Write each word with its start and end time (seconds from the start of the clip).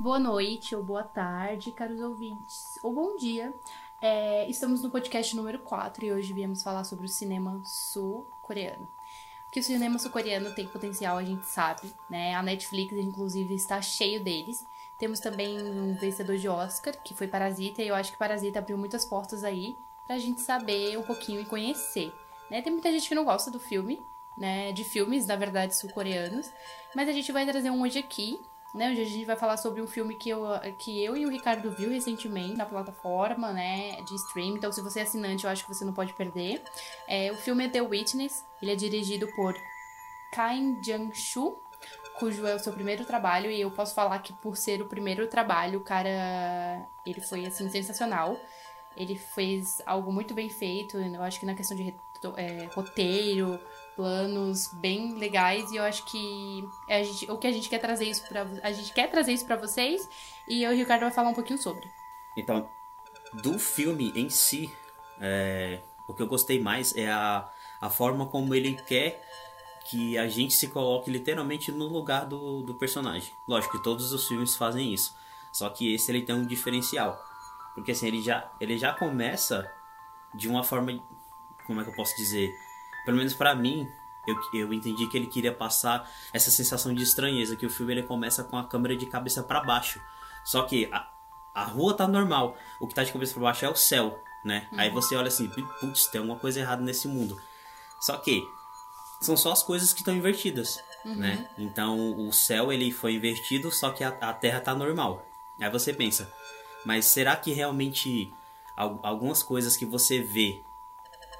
Boa 0.00 0.20
noite 0.20 0.76
ou 0.76 0.82
boa 0.82 1.02
tarde, 1.02 1.72
caros 1.72 2.00
ouvintes, 2.00 2.78
ou 2.84 2.94
bom 2.94 3.16
dia. 3.16 3.52
É, 4.00 4.48
estamos 4.48 4.80
no 4.80 4.90
podcast 4.92 5.34
número 5.34 5.58
4 5.58 6.04
e 6.04 6.12
hoje 6.12 6.32
viemos 6.32 6.62
falar 6.62 6.84
sobre 6.84 7.06
o 7.06 7.08
cinema 7.08 7.60
sul-coreano. 7.64 8.86
Que 9.50 9.58
o 9.58 9.62
cinema 9.62 9.98
sul-coreano 9.98 10.54
tem 10.54 10.68
potencial, 10.68 11.18
a 11.18 11.24
gente 11.24 11.44
sabe, 11.46 11.92
né? 12.08 12.32
A 12.36 12.42
Netflix, 12.44 12.92
inclusive, 12.96 13.52
está 13.56 13.82
cheio 13.82 14.22
deles. 14.22 14.64
Temos 14.96 15.18
também 15.18 15.60
um 15.60 15.96
vencedor 15.96 16.36
de 16.36 16.48
Oscar, 16.48 16.96
que 17.02 17.12
foi 17.12 17.26
Parasita, 17.26 17.82
e 17.82 17.88
eu 17.88 17.96
acho 17.96 18.12
que 18.12 18.18
Parasita 18.18 18.60
abriu 18.60 18.78
muitas 18.78 19.04
portas 19.04 19.42
aí 19.42 19.76
pra 20.06 20.16
gente 20.16 20.42
saber 20.42 20.96
um 20.96 21.02
pouquinho 21.02 21.40
e 21.40 21.44
conhecer. 21.44 22.14
Né? 22.48 22.62
Tem 22.62 22.72
muita 22.72 22.92
gente 22.92 23.08
que 23.08 23.16
não 23.16 23.24
gosta 23.24 23.50
do 23.50 23.58
filme, 23.58 24.00
né? 24.36 24.70
De 24.70 24.84
filmes, 24.84 25.26
na 25.26 25.34
verdade, 25.34 25.74
sul-coreanos. 25.74 26.52
Mas 26.94 27.08
a 27.08 27.12
gente 27.12 27.32
vai 27.32 27.44
trazer 27.44 27.70
um 27.70 27.82
hoje 27.82 27.98
aqui, 27.98 28.38
né? 28.74 28.90
Hoje 28.90 29.00
a 29.00 29.04
gente 29.04 29.24
vai 29.24 29.36
falar 29.36 29.56
sobre 29.56 29.80
um 29.80 29.86
filme 29.86 30.14
que 30.14 30.28
eu, 30.28 30.44
que 30.78 31.02
eu 31.02 31.16
e 31.16 31.24
o 31.24 31.30
Ricardo 31.30 31.70
viu 31.70 31.90
recentemente 31.90 32.56
na 32.56 32.66
plataforma, 32.66 33.52
né? 33.52 34.02
De 34.02 34.14
stream. 34.14 34.56
Então, 34.56 34.70
se 34.70 34.82
você 34.82 35.00
é 35.00 35.02
assinante, 35.02 35.44
eu 35.44 35.50
acho 35.50 35.64
que 35.64 35.74
você 35.74 35.84
não 35.84 35.92
pode 35.92 36.12
perder. 36.12 36.62
É, 37.06 37.32
o 37.32 37.36
filme 37.36 37.64
é 37.64 37.68
The 37.68 37.80
Witness. 37.80 38.44
Ele 38.60 38.72
é 38.72 38.76
dirigido 38.76 39.26
por 39.34 39.54
Kain 40.32 40.82
Jang-soo, 40.82 41.62
cujo 42.18 42.46
é 42.46 42.54
o 42.54 42.58
seu 42.58 42.72
primeiro 42.72 43.04
trabalho. 43.04 43.50
E 43.50 43.60
eu 43.60 43.70
posso 43.70 43.94
falar 43.94 44.18
que 44.18 44.32
por 44.34 44.56
ser 44.56 44.82
o 44.82 44.86
primeiro 44.86 45.26
trabalho, 45.28 45.78
o 45.78 45.82
cara... 45.82 46.86
Ele 47.06 47.20
foi, 47.20 47.46
assim, 47.46 47.70
sensacional. 47.70 48.38
Ele 48.94 49.16
fez 49.16 49.80
algo 49.86 50.12
muito 50.12 50.34
bem 50.34 50.50
feito. 50.50 50.98
Eu 50.98 51.22
acho 51.22 51.40
que 51.40 51.46
na 51.46 51.54
questão 51.54 51.76
de 51.76 51.94
é, 52.36 52.68
roteiro, 52.74 53.58
planos 53.98 54.68
bem 54.74 55.14
legais 55.14 55.72
e 55.72 55.76
eu 55.76 55.82
acho 55.82 56.04
que 56.04 56.64
a 56.88 57.02
gente, 57.02 57.28
o 57.28 57.36
que 57.36 57.48
a 57.48 57.52
gente 57.52 57.68
quer 57.68 57.80
trazer 57.80 58.04
isso 58.04 58.24
para 58.28 58.46
a 58.62 58.70
gente 58.70 58.92
quer 58.92 59.10
trazer 59.10 59.32
isso 59.32 59.44
para 59.44 59.56
vocês 59.56 60.08
e 60.46 60.62
eu 60.62 60.70
o 60.70 60.74
Ricardo 60.74 61.00
vai 61.00 61.10
falar 61.10 61.30
um 61.30 61.34
pouquinho 61.34 61.60
sobre. 61.60 61.84
Então, 62.36 62.70
do 63.42 63.58
filme 63.58 64.12
em 64.14 64.30
si, 64.30 64.72
é, 65.20 65.80
o 66.06 66.14
que 66.14 66.22
eu 66.22 66.28
gostei 66.28 66.60
mais 66.60 66.94
é 66.94 67.10
a, 67.10 67.50
a 67.80 67.90
forma 67.90 68.26
como 68.26 68.54
ele 68.54 68.74
quer 68.86 69.20
que 69.90 70.16
a 70.16 70.28
gente 70.28 70.54
se 70.54 70.68
coloque 70.68 71.10
literalmente 71.10 71.72
no 71.72 71.88
lugar 71.88 72.24
do, 72.24 72.62
do 72.62 72.74
personagem. 72.74 73.32
Lógico 73.48 73.78
que 73.78 73.82
todos 73.82 74.12
os 74.12 74.28
filmes 74.28 74.54
fazem 74.54 74.94
isso, 74.94 75.16
só 75.52 75.68
que 75.70 75.92
esse 75.92 76.12
ele 76.12 76.22
tem 76.22 76.36
um 76.36 76.46
diferencial, 76.46 77.20
porque 77.74 77.90
assim 77.90 78.06
ele 78.06 78.22
já 78.22 78.48
ele 78.60 78.78
já 78.78 78.92
começa 78.92 79.68
de 80.36 80.46
uma 80.46 80.62
forma, 80.62 80.96
como 81.66 81.80
é 81.80 81.84
que 81.84 81.90
eu 81.90 81.96
posso 81.96 82.14
dizer? 82.16 82.48
Pelo 83.08 83.16
menos 83.16 83.32
para 83.32 83.54
mim, 83.54 83.90
eu, 84.26 84.36
eu 84.52 84.70
entendi 84.70 85.06
que 85.06 85.16
ele 85.16 85.28
queria 85.28 85.50
passar 85.50 86.06
essa 86.30 86.50
sensação 86.50 86.92
de 86.92 87.02
estranheza, 87.02 87.56
que 87.56 87.64
o 87.64 87.70
filme 87.70 87.94
ele 87.94 88.02
começa 88.02 88.44
com 88.44 88.58
a 88.58 88.64
câmera 88.64 88.94
de 88.94 89.06
cabeça 89.06 89.42
para 89.42 89.64
baixo. 89.64 89.98
Só 90.44 90.64
que 90.64 90.90
a, 90.92 91.08
a 91.54 91.64
rua 91.64 91.94
tá 91.94 92.06
normal, 92.06 92.54
o 92.78 92.86
que 92.86 92.94
tá 92.94 93.02
de 93.02 93.10
cabeça 93.10 93.32
para 93.32 93.44
baixo 93.44 93.64
é 93.64 93.70
o 93.70 93.74
céu, 93.74 94.22
né? 94.44 94.68
Uhum. 94.70 94.80
Aí 94.80 94.90
você 94.90 95.16
olha 95.16 95.28
assim, 95.28 95.48
putz, 95.80 96.06
tem 96.08 96.18
alguma 96.18 96.38
coisa 96.38 96.60
errada 96.60 96.82
nesse 96.82 97.08
mundo. 97.08 97.40
Só 97.98 98.18
que 98.18 98.46
são 99.22 99.38
só 99.38 99.52
as 99.52 99.62
coisas 99.62 99.94
que 99.94 100.00
estão 100.00 100.14
invertidas, 100.14 100.78
uhum. 101.06 101.14
né? 101.14 101.48
Então 101.56 102.28
o 102.28 102.30
céu 102.30 102.70
ele 102.70 102.92
foi 102.92 103.14
invertido, 103.14 103.72
só 103.72 103.88
que 103.88 104.04
a, 104.04 104.10
a 104.20 104.34
terra 104.34 104.60
tá 104.60 104.74
normal. 104.74 105.24
Aí 105.58 105.70
você 105.70 105.94
pensa, 105.94 106.30
mas 106.84 107.06
será 107.06 107.36
que 107.36 107.52
realmente 107.52 108.30
algumas 108.76 109.42
coisas 109.42 109.78
que 109.78 109.86
você 109.86 110.20
vê 110.20 110.62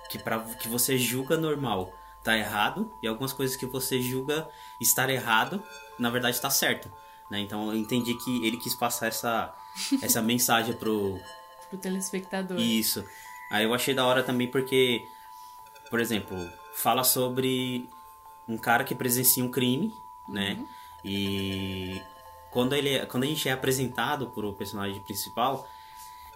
que 0.08 0.18
para 0.18 0.40
que 0.40 0.68
você 0.68 0.96
julga 0.98 1.36
normal 1.36 1.92
tá 2.22 2.36
errado 2.36 2.92
e 3.02 3.06
algumas 3.06 3.32
coisas 3.32 3.56
que 3.56 3.66
você 3.66 4.00
julga 4.00 4.48
estar 4.80 5.08
errado, 5.08 5.62
na 5.98 6.10
verdade 6.10 6.36
está 6.36 6.50
certo, 6.50 6.90
né? 7.30 7.40
Então 7.40 7.70
eu 7.72 7.76
entendi 7.78 8.14
que 8.14 8.46
ele 8.46 8.56
quis 8.56 8.74
passar 8.74 9.06
essa 9.06 9.54
essa 10.02 10.20
mensagem 10.22 10.74
pro 10.74 11.18
pro 11.68 11.78
telespectador. 11.78 12.58
Isso. 12.58 13.04
Aí 13.50 13.64
eu 13.64 13.74
achei 13.74 13.94
da 13.94 14.04
hora 14.04 14.22
também 14.22 14.50
porque 14.50 15.06
por 15.90 16.00
exemplo, 16.00 16.36
fala 16.74 17.02
sobre 17.02 17.88
um 18.46 18.56
cara 18.56 18.84
que 18.84 18.94
presencia 18.94 19.44
um 19.44 19.50
crime, 19.50 19.92
né? 20.28 20.56
uhum. 20.58 20.68
E 21.04 22.02
quando 22.50 22.74
ele 22.74 23.04
quando 23.06 23.24
a 23.24 23.26
gente 23.26 23.48
é 23.48 23.52
apresentado 23.52 24.30
pro 24.30 24.52
personagem 24.54 25.00
principal, 25.00 25.68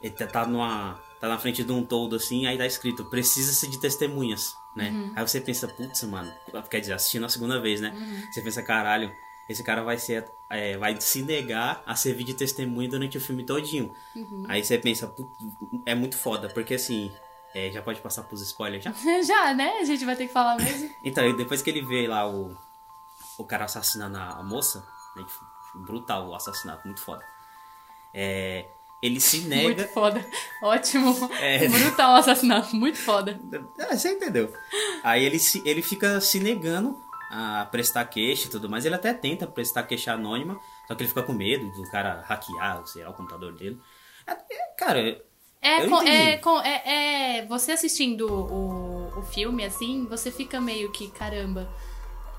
ele 0.02 0.14
tá 0.14 0.46
numa 0.46 1.00
tá 1.20 1.28
na 1.28 1.38
frente 1.38 1.62
de 1.62 1.70
um 1.70 1.84
toldo 1.84 2.16
assim, 2.16 2.46
aí 2.46 2.58
tá 2.58 2.66
escrito, 2.66 3.04
precisa-se 3.04 3.68
de 3.68 3.78
testemunhas, 3.78 4.56
né? 4.74 4.90
Uhum. 4.90 5.12
Aí 5.14 5.26
você 5.26 5.40
pensa, 5.40 5.68
putz, 5.68 6.02
mano, 6.02 6.32
quer 6.68 6.80
dizer, 6.80 6.94
assistindo 6.94 7.24
a 7.24 7.28
segunda 7.28 7.60
vez, 7.60 7.80
né? 7.80 7.94
Uhum. 7.94 8.32
Você 8.32 8.42
pensa, 8.42 8.60
caralho, 8.60 9.12
esse 9.48 9.62
cara 9.62 9.84
vai 9.84 9.98
ser, 9.98 10.28
é, 10.50 10.76
vai 10.76 11.00
se 11.00 11.22
negar 11.22 11.80
a 11.86 11.94
servir 11.94 12.24
de 12.24 12.34
testemunha 12.34 12.88
durante 12.88 13.16
o 13.18 13.20
filme 13.20 13.44
todinho. 13.44 13.94
Uhum. 14.16 14.44
Aí 14.48 14.64
você 14.64 14.76
pensa, 14.78 15.14
é 15.86 15.94
muito 15.94 16.18
foda, 16.18 16.48
porque 16.48 16.74
assim, 16.74 17.12
é, 17.54 17.70
já 17.70 17.80
pode 17.82 18.00
passar 18.00 18.24
pros 18.24 18.42
spoilers 18.42 18.82
já? 18.82 18.92
já, 19.22 19.54
né? 19.54 19.78
A 19.80 19.84
gente 19.84 20.04
vai 20.04 20.16
ter 20.16 20.26
que 20.26 20.32
falar 20.32 20.56
mesmo. 20.56 20.90
então, 21.04 21.36
depois 21.36 21.62
que 21.62 21.70
ele 21.70 21.82
vê 21.82 22.08
lá 22.08 22.28
o, 22.28 22.56
o 23.38 23.44
cara 23.44 23.66
assassinando 23.66 24.18
a 24.18 24.42
moça, 24.42 24.84
né, 25.14 25.24
brutal 25.74 26.28
o 26.28 26.34
assassinato, 26.34 26.84
muito 26.84 27.00
foda. 27.00 27.24
É, 28.12 28.68
ele 29.02 29.20
se 29.20 29.40
nega. 29.40 29.62
Muito 29.64 29.88
foda. 29.88 30.24
Ótimo. 30.62 31.28
É... 31.40 31.66
Brutal 31.66 32.14
assassinato. 32.14 32.76
Muito 32.76 32.98
foda. 32.98 33.38
É, 33.78 33.96
você 33.96 34.10
entendeu. 34.10 34.52
Aí 35.02 35.24
ele, 35.24 35.40
se, 35.40 35.60
ele 35.66 35.82
fica 35.82 36.20
se 36.20 36.38
negando 36.38 36.96
a 37.28 37.66
prestar 37.70 38.04
queixa 38.04 38.46
e 38.46 38.50
tudo 38.50 38.70
mais. 38.70 38.84
Ele 38.84 38.94
até 38.94 39.12
tenta 39.12 39.46
prestar 39.46 39.82
queixa 39.84 40.12
anônima, 40.12 40.60
só 40.86 40.94
que 40.94 41.02
ele 41.02 41.08
fica 41.08 41.22
com 41.22 41.32
medo 41.32 41.68
do 41.72 41.90
cara 41.90 42.22
hackear, 42.26 42.86
sei 42.86 43.02
lá, 43.02 43.10
o 43.10 43.14
computador 43.14 43.52
dele. 43.54 43.80
É, 44.26 44.32
é 44.32 44.74
cara. 44.78 45.20
É, 45.60 45.88
com, 45.88 46.02
é, 46.02 46.36
com, 46.38 46.60
é, 46.60 47.38
é, 47.38 47.46
você 47.46 47.72
assistindo 47.72 48.26
o, 48.26 49.18
o 49.18 49.22
filme, 49.22 49.64
assim, 49.64 50.06
você 50.06 50.30
fica 50.30 50.60
meio 50.60 50.90
que, 50.90 51.08
caramba, 51.08 51.72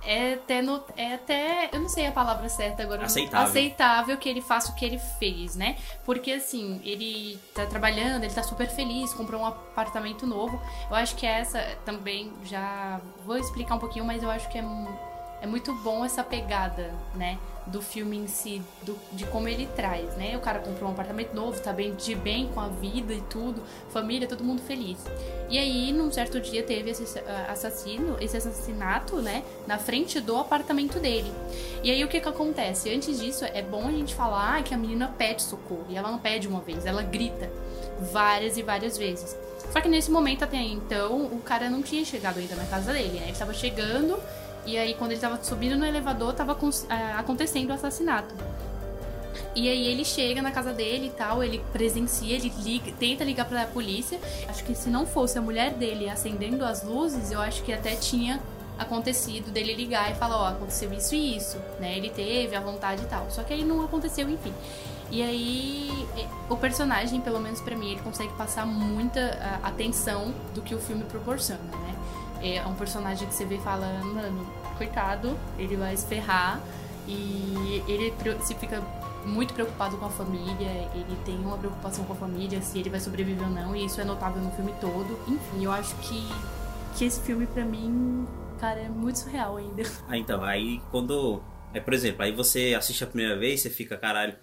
é 0.06 0.34
até, 0.34 0.62
no, 0.62 0.84
é 0.98 1.14
até, 1.14 1.70
eu 1.72 1.80
não 1.80 1.90
sei 1.90 2.08
a 2.08 2.12
palavra 2.12 2.50
certa 2.50 2.84
agora, 2.84 3.06
aceitável. 3.06 3.48
aceitável 3.48 4.18
que 4.18 4.28
ele 4.28 4.42
faça 4.42 4.72
o 4.72 4.76
que 4.76 4.86
ele 4.86 5.00
fez, 5.00 5.56
né? 5.56 5.78
Porque 6.06 6.32
assim, 6.32 6.82
ele 6.84 7.40
tá 7.54 7.66
trabalhando, 7.66 8.24
ele 8.24 8.34
tá 8.34 8.44
super 8.44 8.70
feliz, 8.70 9.14
comprou 9.14 9.42
um 9.42 9.46
apartamento 9.46 10.28
novo. 10.28 10.62
Eu 10.90 10.96
acho 10.96 11.16
que 11.16 11.26
essa 11.26 11.60
também 11.86 12.32
já 12.44 13.00
vou 13.26 13.38
explicar 13.38 13.76
um 13.76 13.80
pouquinho, 13.80 14.06
mas 14.06 14.22
eu 14.22 14.30
acho 14.30 14.50
que 14.50 14.58
é, 14.58 14.66
é 15.42 15.48
muito 15.48 15.74
bom 15.76 16.04
essa 16.04 16.24
pegada, 16.24 16.94
né? 17.16 17.38
Do 17.68 17.82
filme 17.82 18.18
em 18.18 18.28
si, 18.28 18.62
do, 18.84 18.98
de 19.12 19.26
como 19.26 19.48
ele 19.48 19.68
traz, 19.76 20.16
né? 20.16 20.36
O 20.36 20.40
cara 20.40 20.60
comprou 20.60 20.90
um 20.90 20.94
apartamento 20.94 21.34
novo, 21.34 21.60
tá 21.62 21.72
bem 21.72 21.94
de 21.96 22.16
bem 22.16 22.48
com 22.54 22.60
a 22.60 22.68
vida 22.68 23.14
e 23.14 23.22
tudo, 23.22 23.62
família, 23.90 24.28
todo 24.28 24.44
mundo 24.44 24.62
feliz. 24.62 24.98
E 25.50 25.58
aí, 25.58 25.92
num 25.94 26.12
certo 26.12 26.40
dia, 26.40 26.64
teve 26.64 26.92
esse 26.92 27.20
ah, 27.20 27.52
assassino, 27.52 28.18
esse 28.20 28.36
assassinato, 28.36 29.18
né? 29.18 29.44
Na 29.68 29.78
frente 29.78 30.20
do 30.20 30.38
apartamento 30.38 31.00
dele. 31.00 31.32
E 31.84 31.92
aí, 31.92 32.04
o 32.04 32.08
que 32.08 32.20
que 32.20 32.28
acontece? 32.28 32.94
Antes 32.94 33.20
disso, 33.20 33.46
é 33.46 33.62
bom 33.62 33.88
a 33.88 33.92
gente 33.92 34.14
falar 34.14 34.64
que 34.64 34.74
a 34.74 34.78
menina 34.78 35.14
pede 35.18 35.42
socorro. 35.42 35.86
E 35.90 35.98
ela 35.98 36.12
não 36.12 36.20
pede 36.20 36.48
uma 36.48 36.60
vez, 36.60 36.86
ela 36.86 37.04
grita 37.04 37.50
várias 38.12 38.58
e 38.58 38.64
várias 38.64 38.98
vezes. 38.98 39.38
Só 39.72 39.82
que 39.82 39.88
nesse 39.88 40.12
momento, 40.12 40.44
até 40.44 40.58
então, 40.58 41.26
o 41.26 41.40
cara 41.40 41.70
não 41.70 41.82
tinha 41.82 42.04
chegado 42.04 42.38
ainda 42.40 42.56
na 42.56 42.66
casa 42.66 42.94
dele, 42.94 43.20
né? 43.20 43.24
Ele 43.24 43.32
estava 43.32 43.54
chegando 43.54 44.20
e 44.66 44.78
aí, 44.78 44.94
quando 44.94 45.12
ele 45.12 45.20
tava 45.20 45.42
subindo 45.44 45.78
no 45.78 45.86
elevador, 45.86 46.34
tava 46.34 46.58
é, 46.90 47.14
acontecendo 47.14 47.70
o 47.70 47.74
assassinato. 47.74 48.34
E 49.56 49.70
aí 49.70 49.88
ele 49.88 50.04
chega 50.04 50.42
na 50.42 50.52
casa 50.52 50.74
dele 50.74 51.08
e 51.08 51.10
tal, 51.12 51.44
ele 51.44 51.62
presencia, 51.72 52.36
ele 52.36 52.52
liga, 52.64 52.92
tenta 53.00 53.24
ligar 53.24 53.46
pra 53.46 53.66
polícia. 53.68 54.20
Acho 54.48 54.64
que 54.64 54.74
se 54.74 54.90
não 54.90 55.06
fosse 55.06 55.38
a 55.38 55.42
mulher 55.42 55.74
dele 55.74 56.10
acendendo 56.10 56.66
as 56.66 56.84
luzes, 56.84 57.32
eu 57.32 57.40
acho 57.40 57.62
que 57.64 57.72
até 57.72 57.96
tinha 57.96 58.40
acontecido 58.78 59.52
dele 59.52 59.76
ligar 59.76 60.12
e 60.12 60.16
falar, 60.16 60.38
ó, 60.38 60.44
oh, 60.44 60.48
aconteceu 60.48 60.92
isso 60.92 61.14
e 61.14 61.38
isso, 61.38 61.58
né? 61.80 61.96
Ele 61.96 62.10
teve 62.10 62.56
a 62.56 62.60
vontade 62.60 63.04
e 63.04 63.06
tal. 63.06 63.30
Só 63.30 63.44
que 63.44 63.54
aí 63.54 63.64
não 63.64 63.84
aconteceu, 63.84 64.28
enfim. 64.28 64.54
E 65.12 65.22
aí 65.22 66.08
o 66.50 66.58
personagem, 66.58 67.22
pelo 67.22 67.40
menos 67.40 67.62
para 67.62 67.76
mim, 67.76 67.92
ele 67.92 68.02
consegue 68.02 68.34
passar 68.34 68.66
muita 68.66 69.60
atenção 69.62 70.34
do 70.56 70.62
que 70.62 70.74
o 70.74 70.80
filme 70.80 71.04
proporciona? 71.04 71.83
É 72.44 72.66
um 72.66 72.76
personagem 72.76 73.28
que 73.28 73.34
você 73.34 73.46
vê 73.46 73.58
falando, 73.58 74.14
mano, 74.14 74.46
coitado, 74.78 75.38
ele 75.58 75.76
vai 75.76 75.96
se 75.96 76.06
ferrar 76.06 76.62
e 77.08 77.84
ele 77.88 78.14
se 78.44 78.54
fica 78.56 78.82
muito 79.26 79.54
preocupado 79.54 79.98
com 79.98 80.06
a 80.06 80.10
família, 80.10 80.90
ele 80.94 81.18
tem 81.26 81.36
uma 81.38 81.58
preocupação 81.58 82.04
com 82.06 82.14
a 82.14 82.16
família, 82.16 82.62
se 82.62 82.80
ele 82.80 82.90
vai 82.90 83.00
sobreviver 83.00 83.44
ou 83.44 83.50
não, 83.50 83.76
e 83.76 83.86
isso 83.86 84.02
é 84.02 84.04
notável 84.04 84.42
no 84.42 84.52
filme 84.52 84.74
todo. 84.82 85.18
Enfim, 85.28 85.64
eu 85.64 85.72
acho 85.72 85.96
que, 85.98 86.22
que 86.98 87.06
esse 87.06 87.22
filme 87.22 87.46
para 87.46 87.64
mim, 87.64 88.28
cara, 88.60 88.82
é 88.82 88.90
muito 88.90 89.20
surreal 89.20 89.58
ainda. 89.58 89.84
Ah, 90.08 90.18
então, 90.18 90.44
aí 90.44 90.82
quando. 90.92 91.42
É, 91.74 91.80
por 91.80 91.94
exemplo, 91.94 92.24
aí 92.24 92.32
você 92.32 92.76
assiste 92.78 93.04
a 93.04 93.08
primeira 93.08 93.36
vez, 93.38 93.62
você 93.62 93.70
fica, 93.70 93.98
caralho, 93.98 94.36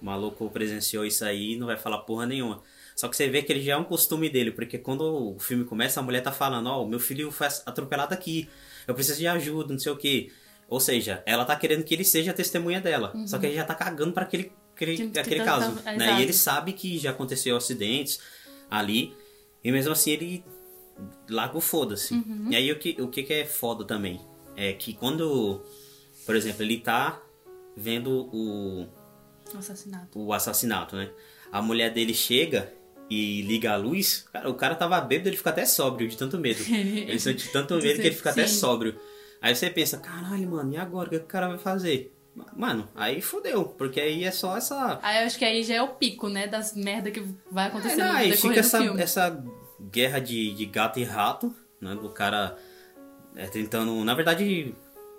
o 0.00 0.04
maluco 0.04 0.48
presenciou 0.48 1.04
isso 1.04 1.24
aí 1.24 1.54
e 1.54 1.58
não 1.58 1.66
vai 1.66 1.76
falar 1.76 1.98
porra 1.98 2.24
nenhuma. 2.24 2.62
Só 2.98 3.06
que 3.06 3.16
você 3.16 3.28
vê 3.28 3.42
que 3.42 3.52
ele 3.52 3.62
já 3.62 3.74
é 3.74 3.76
um 3.76 3.84
costume 3.84 4.28
dele, 4.28 4.50
porque 4.50 4.76
quando 4.76 5.02
o 5.36 5.38
filme 5.38 5.64
começa, 5.64 6.00
a 6.00 6.02
mulher 6.02 6.20
tá 6.20 6.32
falando, 6.32 6.66
ó, 6.66 6.82
oh, 6.82 6.86
meu 6.88 6.98
filho 6.98 7.30
foi 7.30 7.46
atropelado 7.64 8.12
aqui, 8.12 8.48
eu 8.88 8.94
preciso 8.94 9.18
de 9.18 9.28
ajuda, 9.28 9.72
não 9.72 9.78
sei 9.78 9.92
o 9.92 9.96
quê. 9.96 10.32
Ou 10.68 10.80
seja, 10.80 11.22
ela 11.24 11.44
tá 11.44 11.54
querendo 11.54 11.84
que 11.84 11.94
ele 11.94 12.04
seja 12.04 12.32
a 12.32 12.34
testemunha 12.34 12.80
dela. 12.80 13.12
Uhum. 13.14 13.24
Só 13.24 13.38
que 13.38 13.46
ele 13.46 13.54
já 13.54 13.64
tá 13.64 13.72
cagando 13.76 14.12
para 14.12 14.24
aquele 14.24 14.50
aquele, 14.74 14.96
Que- 14.96 15.08
que 15.10 15.18
aquele 15.20 15.38
tá- 15.40 15.44
caso. 15.44 15.76
tá- 15.76 15.92
né? 15.92 15.96
exato. 16.06 16.20
E 16.20 16.22
ele 16.24 16.32
sabe 16.32 16.72
que 16.72 16.98
já 16.98 17.10
aconteceu 17.10 17.56
acidentes 17.56 18.18
ali, 18.68 19.14
e 19.62 19.70
mesmo 19.70 19.92
assim 19.92 20.10
ele 20.10 20.44
larga 21.30 21.56
o 21.56 21.60
foda-se. 21.60 22.14
Uhum. 22.14 22.48
E 22.50 22.56
aí 22.56 22.72
o 22.72 22.80
que, 22.80 22.96
o 23.00 23.06
que 23.06 23.22
que 23.22 23.32
é 23.32 23.44
foda 23.46 23.84
também? 23.84 24.20
É 24.56 24.72
que 24.72 24.92
quando, 24.92 25.62
por 26.26 26.34
exemplo, 26.34 26.64
ele 26.64 26.78
tá 26.78 27.22
vendo 27.76 28.28
o, 28.32 28.88
assassinato. 29.56 30.18
o 30.18 30.32
assassinato, 30.32 30.96
né? 30.96 31.10
A 31.52 31.62
mulher 31.62 31.92
dele 31.92 32.12
chega 32.12 32.72
e 33.10 33.42
liga 33.42 33.72
a 33.72 33.76
luz. 33.76 34.26
Cara, 34.32 34.50
o 34.50 34.54
cara 34.54 34.74
tava 34.74 35.00
bêbado, 35.00 35.28
ele 35.28 35.36
fica 35.36 35.50
até 35.50 35.64
sóbrio 35.64 36.08
de 36.08 36.16
tanto 36.16 36.38
medo. 36.38 36.60
Ele 36.68 37.18
sente 37.18 37.48
tanto 37.50 37.74
medo 37.76 38.00
que 38.00 38.06
ele 38.08 38.14
fica 38.14 38.30
até 38.30 38.46
Sim. 38.46 38.56
sóbrio. 38.58 38.98
Aí 39.40 39.54
você 39.54 39.70
pensa, 39.70 39.98
caralho, 39.98 40.48
mano, 40.50 40.72
e 40.72 40.76
agora? 40.76 41.06
O 41.08 41.10
que 41.10 41.16
o 41.16 41.20
cara 41.24 41.48
vai 41.48 41.58
fazer? 41.58 42.14
Mano, 42.56 42.88
aí 42.94 43.20
fodeu, 43.20 43.64
porque 43.64 44.00
aí 44.00 44.24
é 44.24 44.30
só 44.30 44.56
essa. 44.56 44.98
Aí 45.02 45.22
eu 45.22 45.26
acho 45.26 45.38
que 45.38 45.44
aí 45.44 45.62
já 45.64 45.74
é 45.76 45.82
o 45.82 45.88
pico, 45.88 46.28
né? 46.28 46.46
Das 46.46 46.74
merda 46.74 47.10
que 47.10 47.22
vai 47.50 47.64
É, 47.66 47.68
acontecendo 47.68 47.98
não, 47.98 48.12
no 48.12 48.18
aí 48.18 48.36
fica 48.36 48.60
essa, 48.60 48.80
filme. 48.80 49.00
essa 49.02 49.44
guerra 49.90 50.18
de, 50.20 50.52
de 50.54 50.66
gato 50.66 50.98
e 51.00 51.04
rato, 51.04 51.52
né? 51.80 51.94
Do 51.96 52.10
cara 52.10 52.56
é, 53.34 53.46
tentando. 53.46 54.04
Na 54.04 54.14
verdade, 54.14 54.74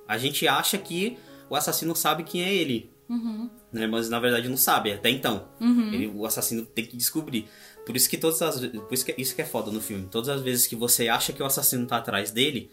a 0.08 0.18
gente 0.18 0.48
acha 0.48 0.78
que 0.78 1.18
o 1.50 1.56
assassino 1.56 1.96
sabe 1.96 2.24
quem 2.24 2.44
é 2.44 2.54
ele. 2.54 2.92
Uhum. 3.10 3.50
né? 3.74 3.88
Mas 3.88 4.08
na 4.08 4.20
verdade 4.20 4.48
não 4.48 4.56
sabe, 4.58 4.92
até 4.94 5.10
então. 5.10 5.48
Ele- 5.60 6.08
o 6.14 6.26
assassino 6.28 6.64
tem 6.66 6.86
que 6.86 6.96
descobrir. 6.96 7.48
Por 7.86 7.96
isso 7.96 8.10
que 8.10 8.18
todas 8.18 8.42
as 8.42 8.60
por 8.60 8.94
isso 8.94 9.06
que 9.06 9.16
isso 9.18 9.36
que 9.36 9.42
é 9.42 9.46
foda 9.46 9.72
no 9.72 9.82
filme. 9.82 10.08
Todas 10.10 10.30
as 10.30 10.42
vezes 10.42 10.68
que 10.68 10.76
você 10.76 11.08
acha 11.08 11.34
que 11.34 11.42
o 11.42 11.46
assassino 11.46 11.88
tá 11.88 11.98
atrás 11.98 12.32
dele, 12.32 12.70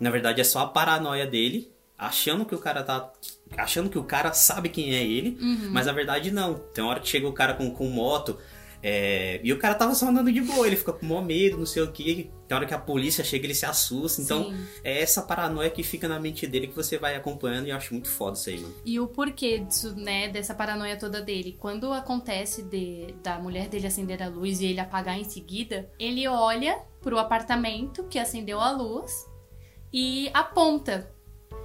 na 0.00 0.10
verdade 0.10 0.40
é 0.40 0.44
só 0.44 0.60
a 0.60 0.66
paranoia 0.66 1.26
dele, 1.26 1.70
achando 1.98 2.44
que 2.44 2.54
o 2.54 2.58
cara 2.58 2.82
tá 2.82 3.12
achando 3.56 3.90
que 3.90 3.98
o 3.98 4.04
cara 4.04 4.32
sabe 4.32 4.68
quem 4.68 4.94
é 4.94 5.02
ele, 5.02 5.36
mas 5.70 5.86
na 5.86 5.92
verdade 5.92 6.30
não. 6.30 6.54
Tem 6.54 6.82
uma 6.82 6.90
hora 6.90 7.00
que 7.00 7.08
chega 7.08 7.28
o 7.28 7.32
cara 7.32 7.54
com, 7.54 7.70
com 7.70 7.88
moto, 7.88 8.38
é, 8.86 9.40
e 9.42 9.50
o 9.50 9.58
cara 9.58 9.74
tava 9.74 9.94
só 9.94 10.08
andando 10.08 10.30
de 10.30 10.42
boa, 10.42 10.66
ele 10.66 10.76
fica 10.76 10.92
com 10.92 11.06
maior 11.06 11.24
medo, 11.24 11.56
não 11.56 11.64
sei 11.64 11.82
o 11.82 11.90
que. 11.90 12.30
Tem 12.46 12.54
hora 12.54 12.66
que 12.66 12.74
a 12.74 12.78
polícia 12.78 13.24
chega, 13.24 13.46
ele 13.46 13.54
se 13.54 13.64
assusta. 13.64 14.20
Então, 14.20 14.50
Sim. 14.50 14.66
é 14.84 15.00
essa 15.00 15.22
paranoia 15.22 15.70
que 15.70 15.82
fica 15.82 16.06
na 16.06 16.20
mente 16.20 16.46
dele 16.46 16.66
que 16.66 16.76
você 16.76 16.98
vai 16.98 17.16
acompanhando 17.16 17.66
e 17.66 17.70
eu 17.70 17.76
acho 17.76 17.94
muito 17.94 18.10
foda 18.10 18.36
isso 18.36 18.50
aí, 18.50 18.60
mano. 18.60 18.74
E 18.84 19.00
o 19.00 19.06
porquê 19.08 19.60
disso, 19.60 19.96
né, 19.96 20.28
dessa 20.28 20.54
paranoia 20.54 20.98
toda 20.98 21.22
dele? 21.22 21.56
Quando 21.58 21.90
acontece 21.94 22.62
de, 22.62 23.14
da 23.22 23.38
mulher 23.38 23.68
dele 23.68 23.86
acender 23.86 24.22
a 24.22 24.28
luz 24.28 24.60
e 24.60 24.66
ele 24.66 24.80
apagar 24.80 25.18
em 25.18 25.24
seguida, 25.24 25.90
ele 25.98 26.28
olha 26.28 26.78
pro 27.00 27.18
apartamento 27.18 28.04
que 28.04 28.18
acendeu 28.18 28.60
a 28.60 28.70
luz 28.70 29.24
e 29.90 30.28
aponta. 30.34 31.10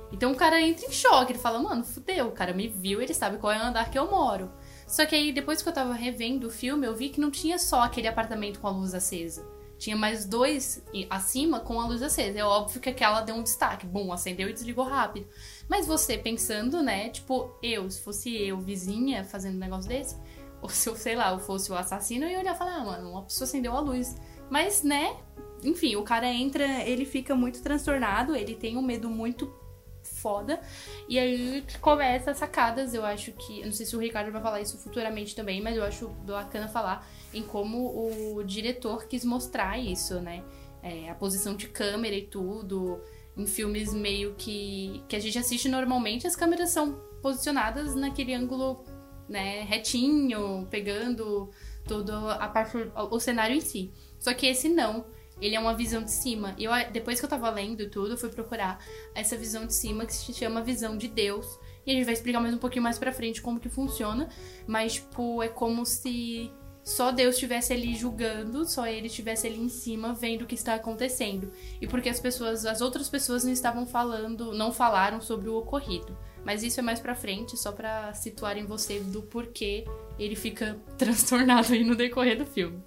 Então 0.10 0.32
o 0.32 0.36
cara 0.36 0.62
entra 0.62 0.86
em 0.86 0.92
choque, 0.92 1.34
ele 1.34 1.40
fala, 1.40 1.60
mano, 1.60 1.84
fudeu, 1.84 2.28
o 2.28 2.32
cara 2.32 2.54
me 2.54 2.70
viu, 2.70 3.02
ele 3.02 3.14
sabe 3.14 3.38
qual 3.40 3.52
é 3.52 3.62
o 3.62 3.66
andar 3.66 3.92
que 3.92 4.00
eu 4.00 4.10
moro. 4.10 4.50
Só 4.90 5.06
que 5.06 5.14
aí, 5.14 5.32
depois 5.32 5.62
que 5.62 5.70
eu 5.70 5.74
tava 5.74 5.94
revendo 5.94 6.48
o 6.48 6.50
filme, 6.50 6.88
eu 6.88 6.96
vi 6.96 7.10
que 7.10 7.22
não 7.22 7.30
tinha 7.30 7.60
só 7.60 7.84
aquele 7.84 8.08
apartamento 8.08 8.60
com 8.60 8.66
a 8.66 8.72
luz 8.72 8.96
acesa. 8.96 9.48
Tinha 9.78 9.96
mais 9.96 10.26
dois 10.26 10.84
acima 11.12 11.60
com 11.60 11.80
a 11.80 11.86
luz 11.86 12.02
acesa. 12.02 12.40
É 12.40 12.44
óbvio 12.44 12.82
que 12.82 12.90
aquela 12.90 13.22
deu 13.22 13.36
um 13.36 13.44
destaque. 13.44 13.86
Bom, 13.86 14.12
acendeu 14.12 14.50
e 14.50 14.54
desligou 14.54 14.84
rápido. 14.84 15.28
Mas 15.70 15.86
você 15.86 16.18
pensando, 16.18 16.82
né? 16.82 17.10
Tipo, 17.10 17.56
eu, 17.62 17.88
se 17.92 18.02
fosse 18.02 18.36
eu, 18.36 18.60
vizinha, 18.60 19.24
fazendo 19.24 19.58
um 19.58 19.60
negócio 19.60 19.88
desse, 19.88 20.18
ou 20.60 20.70
se 20.70 20.90
eu, 20.90 20.96
sei 20.96 21.16
lá, 21.16 21.34
eu 21.34 21.40
fosse 21.40 21.72
o 21.72 21.76
assassino, 21.76 22.26
eu 22.26 22.32
ia 22.32 22.40
olhar 22.40 22.56
e 22.56 22.58
falar, 22.58 22.78
ah, 22.78 22.84
mano, 22.84 23.12
uma 23.12 23.22
pessoa 23.22 23.46
acendeu 23.48 23.78
a 23.78 23.80
luz. 23.80 24.18
Mas, 24.50 24.82
né? 24.82 25.16
Enfim, 25.64 25.98
o 25.98 26.04
cara 26.04 26.28
entra, 26.28 26.66
ele 26.82 27.06
fica 27.06 27.36
muito 27.36 27.62
transtornado, 27.62 28.36
ele 28.36 28.56
tem 28.56 28.76
um 28.76 28.82
medo 28.82 29.08
muito 29.08 29.46
foda. 30.22 30.60
E 31.08 31.18
aí 31.18 31.64
começa 31.82 32.32
as 32.32 32.38
sacadas, 32.38 32.94
eu 32.94 33.06
acho 33.06 33.32
que. 33.32 33.64
Não 33.64 33.72
sei 33.72 33.86
se 33.86 33.96
o 33.96 34.00
Ricardo 34.00 34.32
vai 34.32 34.42
falar 34.42 34.62
isso 34.62 34.78
futuramente 34.78 35.36
também, 35.36 35.62
mas 35.62 35.76
eu 35.76 35.84
acho 35.84 36.08
bacana 36.08 36.68
falar 36.68 37.08
em 37.34 37.44
como 37.44 38.36
o 38.36 38.44
diretor 38.44 39.08
quis 39.08 39.24
mostrar 39.24 39.78
isso, 39.78 40.20
né? 40.20 40.44
É, 40.82 41.10
a 41.10 41.16
posição 41.16 41.56
de 41.56 41.68
câmera 41.68 42.16
e 42.16 42.24
tudo. 42.24 43.02
Em 43.38 43.46
filmes 43.46 43.94
meio 43.94 44.36
que. 44.36 45.04
que 45.08 45.16
a 45.16 45.20
gente 45.20 45.38
assiste 45.38 45.70
normalmente, 45.70 46.28
as 46.28 46.36
câmeras 46.36 46.72
são 46.72 47.00
posicionadas 47.22 47.96
naquele 47.96 48.34
ângulo, 48.34 48.84
né, 49.28 49.62
retinho, 49.64 50.68
pegando 50.70 51.50
todo 51.88 52.12
a 52.12 52.48
parte, 52.48 52.78
o 52.96 53.20
cenário 53.20 53.56
em 53.56 53.62
si. 53.62 53.92
Só 54.20 54.34
que 54.34 54.46
esse 54.46 54.68
não. 54.70 55.06
Ele 55.42 55.56
é 55.56 55.60
uma 55.60 55.74
visão 55.74 56.04
de 56.04 56.12
cima. 56.12 56.56
Eu, 56.58 56.72
depois 56.92 57.20
que 57.20 57.26
eu 57.26 57.30
tava 57.30 57.50
lendo 57.50 57.90
tudo, 57.90 58.12
eu 58.12 58.18
fui 58.18 58.30
procurar 58.30 58.84
essa 59.16 59.38
visão 59.38 59.66
de 59.66 59.74
cima 59.74 60.06
que 60.06 60.14
se 60.14 60.34
chama 60.34 60.62
visão 60.62 60.98
de 60.98 61.08
Deus. 61.08 61.60
E 61.86 61.92
a 61.92 61.94
gente 61.94 62.06
vai 62.06 62.14
explicar 62.14 62.40
mais 62.40 62.54
um 62.54 62.58
pouquinho 62.58 62.84
mais 62.84 63.00
pra 63.00 63.12
frente 63.12 63.42
como 63.42 63.60
que 63.60 63.70
funciona. 63.70 64.30
Mas, 64.68 64.96
tipo, 64.96 65.42
é 65.42 65.48
como 65.48 65.86
se 65.86 66.52
só 66.84 67.12
Deus 67.12 67.36
estivesse 67.36 67.72
ali 67.72 67.96
julgando, 67.96 68.66
só 68.66 68.88
ele 68.88 69.08
estivesse 69.08 69.46
ali 69.46 69.60
em 69.60 69.70
cima 69.70 70.14
vendo 70.14 70.42
o 70.42 70.46
que 70.46 70.56
está 70.56 70.76
acontecendo. 70.76 71.52
E 71.80 71.88
porque 71.88 72.10
as 72.10 72.20
pessoas, 72.20 72.66
as 72.66 72.82
outras 72.82 73.10
pessoas 73.10 73.44
não 73.44 73.52
estavam 73.52 73.86
falando, 73.86 74.54
não 74.54 74.72
falaram 74.72 75.22
sobre 75.22 75.50
o 75.50 75.56
ocorrido. 75.56 76.18
Mas 76.44 76.64
isso 76.64 76.80
é 76.80 76.84
mais 76.84 77.00
pra 77.00 77.16
frente, 77.16 77.58
só 77.58 77.72
pra 77.72 78.14
situarem 78.14 78.66
você 78.66 79.00
do 79.00 79.22
porquê 79.22 79.86
ele 80.18 80.36
fica 80.36 80.80
transtornado 80.98 81.74
aí 81.74 81.84
no 81.84 81.96
decorrer 81.96 82.38
do 82.38 82.46
filme. 82.46 82.82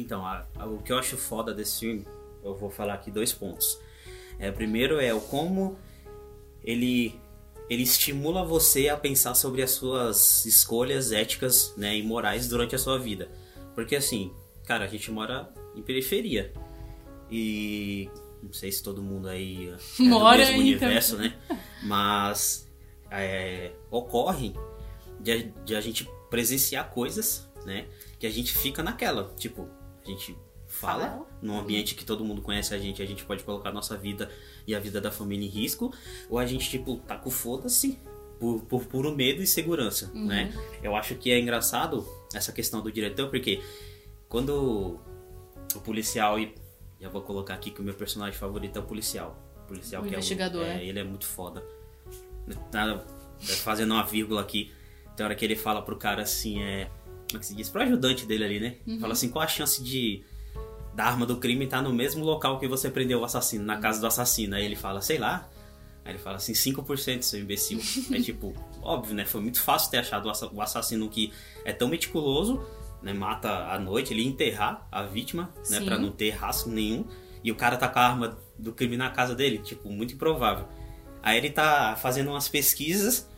Então, 0.00 0.24
a- 0.24 0.46
a- 0.56 0.66
o 0.66 0.78
que 0.82 0.92
eu 0.92 0.98
acho 0.98 1.16
foda 1.16 1.52
desse 1.54 1.80
filme, 1.80 2.06
eu 2.44 2.54
vou 2.54 2.70
falar 2.70 2.94
aqui 2.94 3.10
dois 3.10 3.32
pontos. 3.32 3.78
É, 4.38 4.50
primeiro 4.52 5.00
é 5.00 5.12
o 5.12 5.20
como 5.20 5.76
ele 6.64 7.18
ele 7.70 7.82
estimula 7.82 8.42
você 8.46 8.88
a 8.88 8.96
pensar 8.96 9.34
sobre 9.34 9.62
as 9.62 9.72
suas 9.72 10.46
escolhas 10.46 11.12
éticas 11.12 11.74
né, 11.76 11.98
e 11.98 12.02
morais 12.02 12.48
durante 12.48 12.74
a 12.74 12.78
sua 12.78 12.98
vida. 12.98 13.28
Porque 13.74 13.94
assim, 13.94 14.32
cara, 14.64 14.86
a 14.86 14.88
gente 14.88 15.10
mora 15.10 15.52
em 15.76 15.82
periferia. 15.82 16.50
E 17.30 18.08
não 18.42 18.52
sei 18.54 18.72
se 18.72 18.82
todo 18.82 19.02
mundo 19.02 19.28
aí 19.28 19.68
é 19.68 20.02
Mora 20.02 20.38
do 20.38 20.52
mesmo 20.52 20.60
universo, 20.60 21.16
né? 21.18 21.36
Mas 21.82 22.66
é, 23.10 23.72
ocorre 23.90 24.54
de, 25.20 25.52
de 25.64 25.76
a 25.76 25.80
gente 25.82 26.08
presenciar 26.30 26.88
coisas, 26.90 27.46
né? 27.66 27.86
Que 28.18 28.26
a 28.26 28.30
gente 28.30 28.52
fica 28.56 28.82
naquela. 28.82 29.30
Tipo, 29.36 29.68
a 30.12 30.14
gente 30.14 30.36
fala 30.66 31.08
Fala. 31.08 31.26
num 31.40 31.58
ambiente 31.58 31.94
que 31.94 32.04
todo 32.04 32.24
mundo 32.24 32.42
conhece 32.42 32.74
a 32.74 32.78
gente, 32.78 33.02
a 33.02 33.06
gente 33.06 33.24
pode 33.24 33.42
colocar 33.42 33.70
a 33.70 33.72
nossa 33.72 33.96
vida 33.96 34.30
e 34.66 34.74
a 34.74 34.80
vida 34.80 35.00
da 35.00 35.10
família 35.10 35.46
em 35.46 35.48
risco, 35.48 35.92
ou 36.28 36.38
a 36.38 36.46
gente, 36.46 36.68
tipo, 36.68 36.98
tá 36.98 37.16
com 37.16 37.30
foda-se 37.30 37.98
por, 38.38 38.60
por 38.62 38.84
puro 38.84 39.14
medo 39.16 39.42
e 39.42 39.46
segurança, 39.46 40.10
né? 40.14 40.52
Eu 40.82 40.94
acho 40.94 41.14
que 41.14 41.30
é 41.30 41.38
engraçado 41.40 42.06
essa 42.34 42.52
questão 42.52 42.82
do 42.82 42.92
diretor, 42.92 43.30
porque 43.30 43.62
quando 44.28 45.00
o 45.74 45.80
policial, 45.80 46.38
e 46.38 46.54
já 47.00 47.08
vou 47.08 47.22
colocar 47.22 47.54
aqui 47.54 47.70
que 47.70 47.80
o 47.80 47.84
meu 47.84 47.94
personagem 47.94 48.38
favorito 48.38 48.76
é 48.76 48.80
o 48.80 48.84
policial. 48.84 49.36
O 49.64 49.68
policial 49.68 50.02
O 50.02 50.06
que 50.06 50.12
investigador, 50.12 50.62
é, 50.62 50.66
o, 50.66 50.70
é, 50.70 50.74
né? 50.74 50.86
ele 50.86 50.98
é 50.98 51.04
muito 51.04 51.26
foda. 51.26 51.64
Tá 52.70 53.04
fazendo 53.62 53.92
uma 53.92 54.04
vírgula 54.04 54.40
aqui. 54.40 54.72
Tem 55.16 55.24
hora 55.24 55.34
que 55.34 55.44
ele 55.44 55.56
fala 55.56 55.82
pro 55.82 55.96
cara 55.96 56.22
assim, 56.22 56.62
é. 56.62 56.90
Como 57.28 57.36
é 57.36 57.40
que 57.40 57.46
se 57.46 57.54
diz? 57.54 57.68
Pro 57.68 57.82
ajudante 57.82 58.24
dele 58.26 58.44
ali, 58.44 58.60
né? 58.60 58.76
Uhum. 58.86 58.98
Fala 59.00 59.12
assim, 59.12 59.28
qual 59.28 59.44
a 59.44 59.48
chance 59.48 59.82
de. 59.82 60.22
Da 60.94 61.04
arma 61.04 61.24
do 61.24 61.36
crime 61.36 61.64
estar 61.64 61.80
no 61.80 61.92
mesmo 61.92 62.24
local 62.24 62.58
que 62.58 62.66
você 62.66 62.90
prendeu 62.90 63.20
o 63.20 63.24
assassino, 63.24 63.64
na 63.64 63.76
casa 63.78 64.00
do 64.00 64.06
assassino. 64.06 64.56
Aí 64.56 64.64
ele 64.64 64.74
fala, 64.76 65.00
sei 65.00 65.18
lá. 65.18 65.48
Aí 66.04 66.12
ele 66.12 66.18
fala 66.18 66.36
assim, 66.36 66.52
5%, 66.54 67.22
seu 67.22 67.38
imbecil. 67.40 67.78
é 68.12 68.20
tipo, 68.20 68.52
óbvio, 68.82 69.14
né? 69.14 69.24
Foi 69.24 69.40
muito 69.40 69.60
fácil 69.62 69.90
ter 69.90 69.98
achado 69.98 70.26
o 70.26 70.30
assa- 70.30 70.48
o 70.52 70.60
assassino 70.60 71.08
que 71.08 71.32
é 71.64 71.72
tão 71.72 71.86
meticuloso, 71.86 72.60
né? 73.02 73.12
Mata 73.12 73.48
à 73.66 73.78
noite, 73.78 74.12
ele 74.12 74.26
enterrar 74.26 74.88
a 74.90 75.02
vítima, 75.02 75.50
né? 75.70 75.78
Sim. 75.78 75.84
Pra 75.84 75.98
não 75.98 76.10
ter 76.10 76.30
rastro 76.30 76.72
nenhum. 76.72 77.04
E 77.44 77.52
o 77.52 77.54
cara 77.54 77.76
tá 77.76 77.86
com 77.88 77.98
a 78.00 78.02
arma 78.02 78.38
do 78.58 78.72
crime 78.72 78.96
na 78.96 79.10
casa 79.10 79.34
dele, 79.36 79.58
tipo, 79.58 79.88
muito 79.90 80.14
improvável. 80.14 80.66
Aí 81.22 81.36
ele 81.38 81.50
tá 81.50 81.94
fazendo 82.00 82.30
umas 82.30 82.48
pesquisas. 82.48 83.28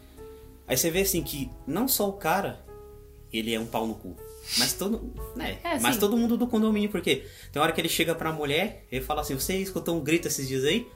Aí 0.66 0.76
você 0.78 0.90
vê 0.90 1.00
assim 1.00 1.23
que 1.23 1.50
não 1.66 1.87
só 1.88 2.09
o 2.09 2.12
cara, 2.14 2.64
ele 3.32 3.54
é 3.54 3.60
um 3.60 3.66
pau 3.66 3.87
no 3.87 3.94
cu. 3.94 4.16
Mas 4.58 4.72
todo, 4.72 5.12
né? 5.37 5.58
É, 5.62 5.78
mas 5.78 5.96
todo 5.96 6.16
mundo 6.16 6.37
do 6.37 6.46
condomínio, 6.46 6.90
porque 6.90 7.25
tem 7.52 7.60
hora 7.62 7.72
que 7.72 7.80
ele 7.80 7.88
chega 7.88 8.14
pra 8.14 8.32
mulher, 8.32 8.84
ele 8.90 9.04
fala 9.04 9.20
assim: 9.20 9.34
"Você 9.34 9.56
escutou 9.58 9.96
um 9.96 10.00
grito 10.00 10.26
esses 10.28 10.49
dias 10.49 10.64
aí?" 10.64 10.87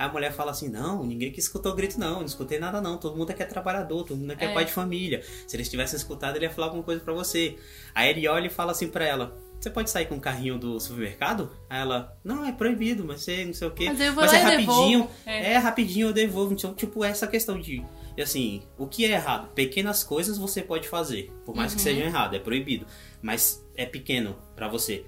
Aí 0.00 0.06
a 0.06 0.08
mulher 0.08 0.32
fala 0.32 0.50
assim: 0.50 0.68
Não, 0.68 1.04
ninguém 1.04 1.30
que 1.30 1.40
escutou 1.40 1.74
grito, 1.74 2.00
não, 2.00 2.20
não 2.20 2.24
escutei 2.26 2.58
nada, 2.58 2.80
não. 2.80 2.96
Todo 2.96 3.16
mundo 3.18 3.30
aqui 3.30 3.42
é 3.42 3.46
trabalhador, 3.46 4.04
todo 4.04 4.16
mundo 4.16 4.30
aqui 4.30 4.44
é, 4.44 4.50
É. 4.50 4.54
pai 4.54 4.64
de 4.64 4.72
família. 4.72 5.22
Se 5.46 5.56
eles 5.56 5.68
tivessem 5.68 5.96
escutado, 5.98 6.36
ele 6.36 6.46
ia 6.46 6.50
falar 6.50 6.68
alguma 6.68 6.82
coisa 6.82 7.02
pra 7.02 7.12
você. 7.12 7.56
Aí 7.94 8.08
ele 8.08 8.26
olha 8.26 8.46
e 8.46 8.50
fala 8.50 8.72
assim 8.72 8.88
pra 8.88 9.04
ela: 9.04 9.36
Você 9.60 9.68
pode 9.68 9.90
sair 9.90 10.06
com 10.06 10.16
o 10.16 10.20
carrinho 10.20 10.56
do 10.56 10.80
supermercado? 10.80 11.50
Aí 11.68 11.80
ela: 11.82 12.16
Não, 12.24 12.46
é 12.46 12.52
proibido, 12.52 13.04
mas 13.04 13.20
você 13.22 13.44
não 13.44 13.52
sei 13.52 13.68
o 13.68 13.70
quê. 13.72 13.86
Mas 13.86 14.14
mas 14.14 14.32
é 14.32 14.38
rapidinho. 14.38 15.06
É. 15.26 15.52
É. 15.52 15.58
rapidinho, 15.58 16.08
eu 16.08 16.12
devolvo. 16.14 16.54
Então, 16.54 16.72
tipo, 16.72 17.04
essa 17.04 17.26
questão 17.26 17.60
de. 17.60 17.84
E 18.20 18.22
assim, 18.22 18.62
o 18.76 18.86
que 18.86 19.04
é 19.06 19.12
errado? 19.12 19.48
Pequenas 19.54 20.04
coisas 20.04 20.36
você 20.36 20.60
pode 20.62 20.86
fazer, 20.88 21.32
por 21.44 21.54
mais 21.56 21.72
Uhum. 21.72 21.76
que 21.76 21.82
sejam 21.82 22.04
errado, 22.04 22.36
é 22.36 22.38
proibido. 22.38 22.86
Mas 23.22 23.64
é 23.74 23.86
pequeno 23.86 24.36
pra 24.54 24.68
você. 24.68 25.04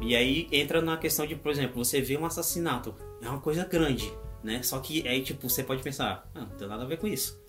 E 0.00 0.16
aí 0.16 0.48
entra 0.50 0.82
na 0.82 0.96
questão 0.96 1.24
de, 1.26 1.36
por 1.36 1.52
exemplo, 1.52 1.82
você 1.84 2.00
vê 2.00 2.16
um 2.16 2.26
assassinato, 2.26 2.94
é 3.22 3.28
uma 3.28 3.40
coisa 3.40 3.64
grande, 3.64 4.12
né? 4.42 4.60
Só 4.62 4.80
que 4.80 5.06
aí, 5.06 5.22
tipo, 5.22 5.48
você 5.48 5.62
pode 5.62 5.82
pensar, 5.82 6.28
ah, 6.34 6.40
não 6.40 6.46
tem 6.48 6.66
nada 6.66 6.82
a 6.82 6.86
ver 6.86 6.96
com 6.98 7.06
isso, 7.06 7.40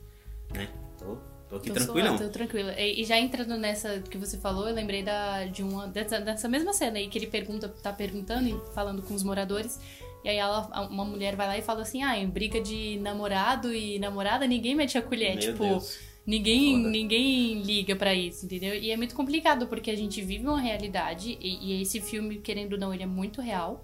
né? 0.53 0.69
Tô, 0.99 1.17
Tô 1.49 1.57
aqui 1.57 1.67
Tô 1.69 1.73
tranquilão. 1.75 2.17
tô 2.17 2.29
tranquila. 2.29 2.73
E, 2.79 3.01
e 3.01 3.05
já 3.05 3.17
entrando 3.19 3.55
nessa 3.57 3.99
que 3.99 4.17
você 4.17 4.37
falou, 4.37 4.67
eu 4.67 4.73
lembrei 4.73 5.03
da, 5.03 5.45
de 5.45 5.61
uma, 5.61 5.87
dessa, 5.87 6.19
dessa 6.19 6.47
mesma 6.47 6.73
cena 6.73 6.97
aí 6.97 7.07
que 7.07 7.17
ele 7.17 7.27
pergunta, 7.27 7.69
tá 7.69 7.91
perguntando 7.93 8.47
e 8.49 8.59
falando 8.73 9.01
com 9.03 9.13
os 9.13 9.21
moradores. 9.23 9.79
E 10.23 10.29
aí 10.29 10.37
ela, 10.37 10.87
uma 10.89 11.03
mulher 11.03 11.35
vai 11.35 11.47
lá 11.47 11.57
e 11.57 11.61
fala 11.61 11.81
assim: 11.81 12.01
ah, 12.01 12.17
em 12.17 12.27
briga 12.27 12.61
de 12.61 12.97
namorado 13.01 13.73
e 13.73 13.99
namorada, 13.99 14.47
ninguém 14.47 14.75
mete 14.75 14.97
a 14.97 15.01
colher. 15.01 15.35
Meu 15.35 15.51
tipo, 15.51 15.63
Deus. 15.63 15.99
ninguém, 16.25 16.77
Foda. 16.77 16.89
ninguém 16.89 17.61
liga 17.61 17.95
pra 17.95 18.13
isso, 18.13 18.45
entendeu? 18.45 18.75
E 18.75 18.91
é 18.91 18.97
muito 18.97 19.15
complicado 19.15 19.67
porque 19.67 19.91
a 19.91 19.97
gente 19.97 20.21
vive 20.21 20.45
uma 20.45 20.59
realidade 20.59 21.37
e, 21.41 21.73
e 21.73 21.81
esse 21.81 21.99
filme, 21.99 22.37
querendo 22.37 22.73
ou 22.73 22.79
não, 22.79 22.93
ele 22.93 23.03
é 23.03 23.07
muito 23.07 23.41
real. 23.41 23.83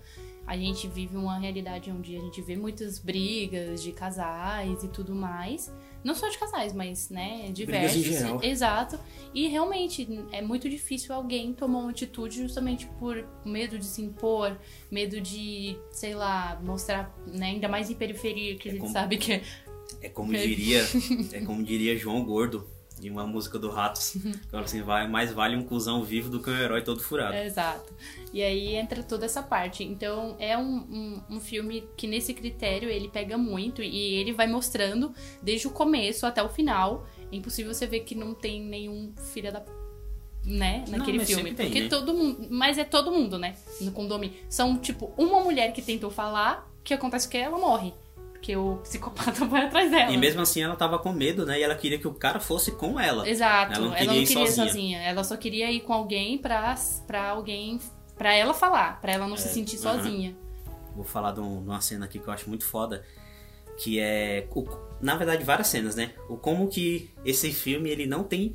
A 0.50 0.58
gente 0.58 0.88
vive 0.88 1.16
uma 1.16 1.38
realidade 1.38 1.92
onde 1.92 2.16
a 2.16 2.20
gente 2.20 2.42
vê 2.42 2.56
muitas 2.58 2.98
brigas 2.98 3.84
de 3.84 3.92
casais 3.92 4.84
e 4.84 4.88
tudo 4.88 5.14
mais. 5.14 5.72
Não 6.04 6.16
só 6.16 6.28
de 6.28 6.40
casais, 6.40 6.74
mas, 6.74 7.08
né, 7.12 7.38
Brigas 7.38 7.52
em 7.52 7.54
diversos. 7.54 8.04
geral. 8.04 8.40
Exato. 8.44 9.00
E 9.32 9.48
realmente 9.48 10.08
é 10.32 10.42
muito 10.42 10.68
difícil 10.68 11.14
alguém 11.14 11.54
tomar 11.54 11.78
uma 11.80 11.92
atitude 11.92 12.38
justamente 12.42 12.88
por 12.98 13.24
medo 13.46 13.78
de 13.78 13.86
se 13.86 14.02
impor, 14.02 14.58
medo 14.90 15.22
de, 15.22 15.78
sei 15.92 16.16
lá, 16.16 16.60
mostrar, 16.64 17.16
né, 17.28 17.52
ainda 17.52 17.68
mais 17.68 17.92
em 17.92 17.94
periferia, 17.94 18.56
que 18.56 18.70
a 18.70 18.72
gente 18.72 18.82
como- 18.82 18.92
sabe 18.94 19.18
que 19.18 19.34
é. 19.34 19.44
É 20.02 20.10
como 20.10 20.34
diria, 20.34 20.82
é 21.32 21.42
como 21.42 21.62
diria 21.64 21.96
João 21.96 22.24
Gordo, 22.26 22.68
em 23.02 23.10
uma 23.10 23.26
música 23.26 23.58
do 23.58 23.70
Ratos. 23.70 24.16
Que 24.40 24.52
fala 24.52 24.64
assim, 24.64 24.82
vai, 24.82 25.08
mais 25.08 25.32
vale 25.32 25.56
um 25.56 25.64
cuzão 25.64 26.04
vivo 26.04 26.30
do 26.30 26.42
que 26.42 26.50
um 26.50 26.58
herói 26.58 26.82
todo 26.82 27.02
furado. 27.02 27.36
Exato. 27.36 27.94
E 28.34 28.42
aí 28.42 28.76
entra 28.76 29.04
toda 29.04 29.26
essa 29.26 29.44
parte. 29.44 29.84
Então 29.84 30.36
é 30.40 30.58
um, 30.58 30.78
um, 31.30 31.36
um 31.36 31.40
filme 31.40 31.88
que 31.96 32.08
nesse 32.08 32.34
critério 32.34 32.90
ele 32.90 33.08
pega 33.10 33.38
muito 33.38 33.82
e 33.82 34.16
ele 34.16 34.34
vai 34.34 34.48
mostrando 34.48 35.14
desde 35.42 35.68
o 35.68 35.72
começo 35.72 36.26
até 36.26 36.42
o 36.42 36.50
final. 36.50 37.08
É 37.32 37.36
impossível 37.36 37.74
você 37.74 37.86
ver 37.86 38.02
que 38.02 38.16
não 38.16 38.34
tem 38.34 38.62
nenhum 38.62 39.14
filho 39.34 39.52
da. 39.52 39.64
Né? 40.46 40.86
Não, 40.88 40.98
Naquele 41.00 41.18
mas 41.18 41.28
filme. 41.28 41.54
tem, 41.54 41.68
Porque 41.68 41.82
né? 41.82 41.90
todo 41.90 42.14
mundo. 42.14 42.48
Mas 42.50 42.78
é 42.78 42.84
todo 42.84 43.12
mundo, 43.12 43.38
né? 43.38 43.56
No 43.82 43.92
condomínio. 43.92 44.38
São, 44.50 44.78
tipo, 44.78 45.14
uma 45.18 45.42
mulher 45.42 45.74
que 45.74 45.82
tentou 45.82 46.10
falar, 46.10 46.72
que 46.84 46.94
acontece 46.94 47.28
que 47.28 47.38
ela 47.38 47.58
morre. 47.58 47.94
Porque 48.40 48.56
o 48.56 48.78
psicopata 48.78 49.44
vai 49.46 49.66
atrás 49.66 49.92
dela. 49.92 50.12
E 50.12 50.18
mesmo 50.18 50.42
assim 50.42 50.62
ela 50.64 50.76
tava 50.76 50.98
com 50.98 51.12
medo, 51.12 51.46
né? 51.46 51.60
E 51.60 51.64
ela 51.64 51.76
queria 51.76 52.00
que 52.00 52.08
o 52.08 52.14
cara 52.14 52.40
fosse 52.40 52.72
com 52.72 52.98
ela. 53.00 53.28
Exato. 53.30 53.74
Ela 53.74 53.82
não 53.82 53.88
Ela 53.88 53.96
queria 53.98 54.14
não 54.14 54.22
ir 54.22 54.28
queria 54.28 54.44
ir 54.44 54.48
sozinha. 54.48 54.68
sozinha. 54.68 55.00
Ela 55.02 55.24
só 55.26 55.36
queria 55.38 55.70
ir 55.72 55.82
com 55.82 55.92
alguém 55.94 56.38
pra, 56.38 56.74
pra 57.06 57.30
alguém. 57.30 57.80
pra 58.18 58.34
ela 58.34 58.54
falar, 58.54 59.00
pra 59.02 59.12
ela 59.14 59.28
não 59.28 59.36
se 59.38 59.48
É, 59.50 59.52
sentir 59.52 59.76
aham. 59.86 59.98
sozinha. 59.98 60.36
Vou 60.96 61.04
falar 61.06 61.32
de, 61.34 61.40
um- 61.42 61.62
de 61.62 61.70
uma 61.70 61.80
cena 61.82 62.06
aqui 62.06 62.18
que 62.20 62.28
eu 62.28 62.34
acho 62.34 62.48
muito 62.50 62.66
foda. 62.66 63.06
Que 63.78 64.00
é. 64.00 64.48
o- 64.56 64.66
na 65.02 65.16
verdade, 65.16 65.44
várias 65.44 65.68
cenas, 65.68 65.96
né? 65.96 66.12
O 66.30 66.36
como 66.38 66.68
que 66.70 67.12
esse 67.26 67.52
filme 67.52 67.90
ele 67.90 68.06
não 68.06 68.24
tem. 68.24 68.54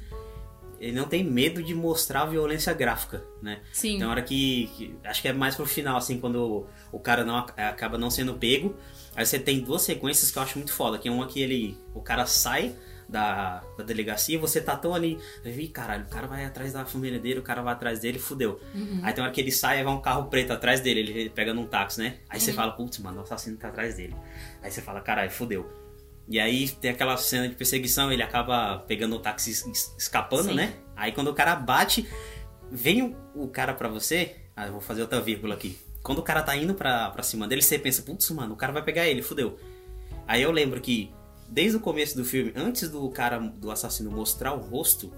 Ele 0.81 0.93
não 0.93 1.07
tem 1.07 1.23
medo 1.25 1.62
de 1.62 1.75
mostrar 1.75 2.25
violência 2.26 2.73
gráfica, 2.73 3.23
né? 3.43 3.61
Sim. 3.73 3.99
Tem 3.99 4.07
hora 4.07 4.23
que, 4.23 4.69
que- 4.76 4.95
Acho 5.04 5.23
que 5.23 5.28
é 5.28 5.33
mais 5.33 5.54
pro 5.57 5.66
final, 5.66 5.97
assim, 5.97 6.19
quando 6.19 6.66
o, 6.93 6.97
o 6.97 6.99
cara 7.00 7.25
não 7.25 7.37
ac- 7.37 7.59
acaba 7.61 7.97
não 7.99 8.11
sendo 8.11 8.35
pego. 8.35 8.75
Aí 9.16 9.25
você 9.25 9.38
tem 9.38 9.61
duas 9.61 9.83
sequências 9.83 10.31
que 10.31 10.38
eu 10.38 10.43
acho 10.43 10.59
muito 10.59 10.73
foda. 10.73 10.99
Que 10.99 11.09
é 11.09 11.11
uma 11.12 11.26
que 11.26 11.40
ele. 11.40 11.78
O 11.95 12.00
cara 12.00 12.26
sai 12.26 12.75
da, 13.09 13.62
da 13.78 13.85
delegacia 13.85 14.35
e 14.35 14.38
você 14.38 14.61
tá 14.61 14.76
tão 14.76 14.95
ali. 14.95 15.19
Ih, 15.45 15.69
caralho, 15.69 16.04
o 16.04 16.09
cara 16.09 16.26
vai 16.26 16.45
atrás 16.45 16.73
da 16.73 16.85
família 16.85 17.19
dele, 17.19 17.38
o 17.38 17.43
cara 17.43 17.62
vai 17.62 17.73
atrás 17.75 18.00
dele, 18.00 18.19
fudeu. 18.19 18.61
Aí 19.04 19.12
tem 19.12 19.23
hora 19.23 19.33
que 19.33 19.40
ele 19.40 19.52
sai 19.52 19.81
e 19.81 19.85
vai 19.85 19.93
um 19.93 20.00
carro 20.00 20.25
preto 20.28 20.52
atrás 20.52 20.81
dele, 20.81 21.00
ele 21.00 21.31
pega 21.31 21.52
num 21.54 21.66
táxi, 21.66 22.00
né? 22.00 22.16
Aí 22.28 22.40
você 22.40 22.52
fala, 22.52 22.73
putz, 22.73 22.99
mano, 22.99 23.19
o 23.19 23.23
assassino 23.23 23.57
tá 23.57 23.69
atrás 23.69 23.95
dele. 23.97 24.16
Aí 24.62 24.71
você 24.71 24.81
fala, 24.83 25.00
caralho, 25.00 25.31
fudeu. 25.31 25.71
E 26.28 26.40
aí 26.40 26.69
tem 26.69 26.90
aquela 26.90 27.16
cena 27.16 27.49
de 27.49 27.54
perseguição, 27.54 28.11
ele 28.11 28.23
acaba 28.23 28.78
pegando 28.88 29.16
o 29.16 29.19
táxi 29.19 29.50
es- 29.50 29.66
es- 29.66 29.95
escapando, 29.99 30.49
Sim. 30.50 30.54
né? 30.54 30.75
Aí 30.97 31.12
quando 31.12 31.28
o 31.28 31.35
cara 31.35 31.54
bate, 31.54 32.09
vem 32.71 33.16
o, 33.35 33.49
cara 33.49 33.75
pra 33.75 33.88
você. 33.88 34.37
Ah, 34.57 34.66
eu 34.66 34.73
vou 34.73 34.81
fazer 34.81 35.02
outra 35.02 35.21
vírgula 35.21 35.54
aqui. 35.54 35.78
Quando 36.02 36.19
o 36.19 36.23
cara 36.23 36.43
tá 36.43 36.57
indo 36.57 36.75
pra, 36.75 37.11
pra 37.11 37.23
cima 37.23 37.47
dele, 37.49 37.62
você 37.62 37.78
pensa, 37.78 38.02
putz, 38.02 38.28
mano, 38.31 38.54
o 38.54 38.57
cara 38.57 38.73
vai 38.73 38.83
pegar 38.83 39.07
ele, 39.07 39.23
fudeu. 39.23 39.59
Aí 40.26 40.40
eu 40.43 40.50
lembro 40.50 40.81
que, 40.81 41.12
desde 41.49 41.76
o 41.76 41.81
começo 41.81 42.16
do 42.16 42.25
filme, 42.25 42.52
antes 42.57 42.88
do 42.88 43.09
cara, 43.11 43.38
do 43.38 43.71
assassino 43.71 44.11
mostrar 44.11 44.52
o 44.54 44.59
rosto, 44.59 45.12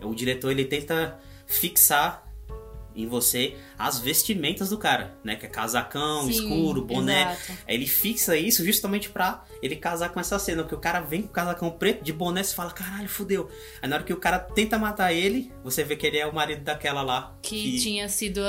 o 0.00 0.14
diretor 0.14 0.50
ele 0.50 0.64
tenta 0.64 1.18
fixar 1.46 2.21
em 2.94 3.06
você 3.06 3.56
as 3.78 3.98
vestimentas 3.98 4.70
do 4.70 4.78
cara, 4.78 5.14
né? 5.24 5.36
Que 5.36 5.46
é 5.46 5.48
casacão, 5.48 6.22
Sim, 6.24 6.30
escuro, 6.30 6.84
boné. 6.84 7.22
exato. 7.32 7.58
Ele 7.66 7.86
fixa 7.86 8.36
isso 8.36 8.64
justamente 8.64 9.08
pra 9.10 9.44
ele 9.62 9.76
casar 9.76 10.10
com 10.10 10.20
essa 10.20 10.38
cena, 10.38 10.62
porque 10.62 10.74
o 10.74 10.78
cara 10.80 11.00
vem 11.00 11.22
com 11.22 11.28
o 11.28 11.32
casacão 11.32 11.70
preto 11.70 12.02
de 12.04 12.12
boné 12.12 12.40
e 12.40 12.44
fala, 12.44 12.70
caralho, 12.70 13.08
fudeu. 13.08 13.48
Aí 13.80 13.88
na 13.88 13.96
hora 13.96 14.04
que 14.04 14.12
o 14.12 14.16
cara 14.18 14.38
tenta 14.38 14.78
matar 14.78 15.12
ele, 15.12 15.52
você 15.64 15.84
vê 15.84 15.96
que 15.96 16.06
ele 16.06 16.18
é 16.18 16.26
o 16.26 16.34
marido 16.34 16.62
daquela 16.62 17.02
lá. 17.02 17.34
Que, 17.42 17.78
tinha 17.80 18.08
sido 18.08 18.40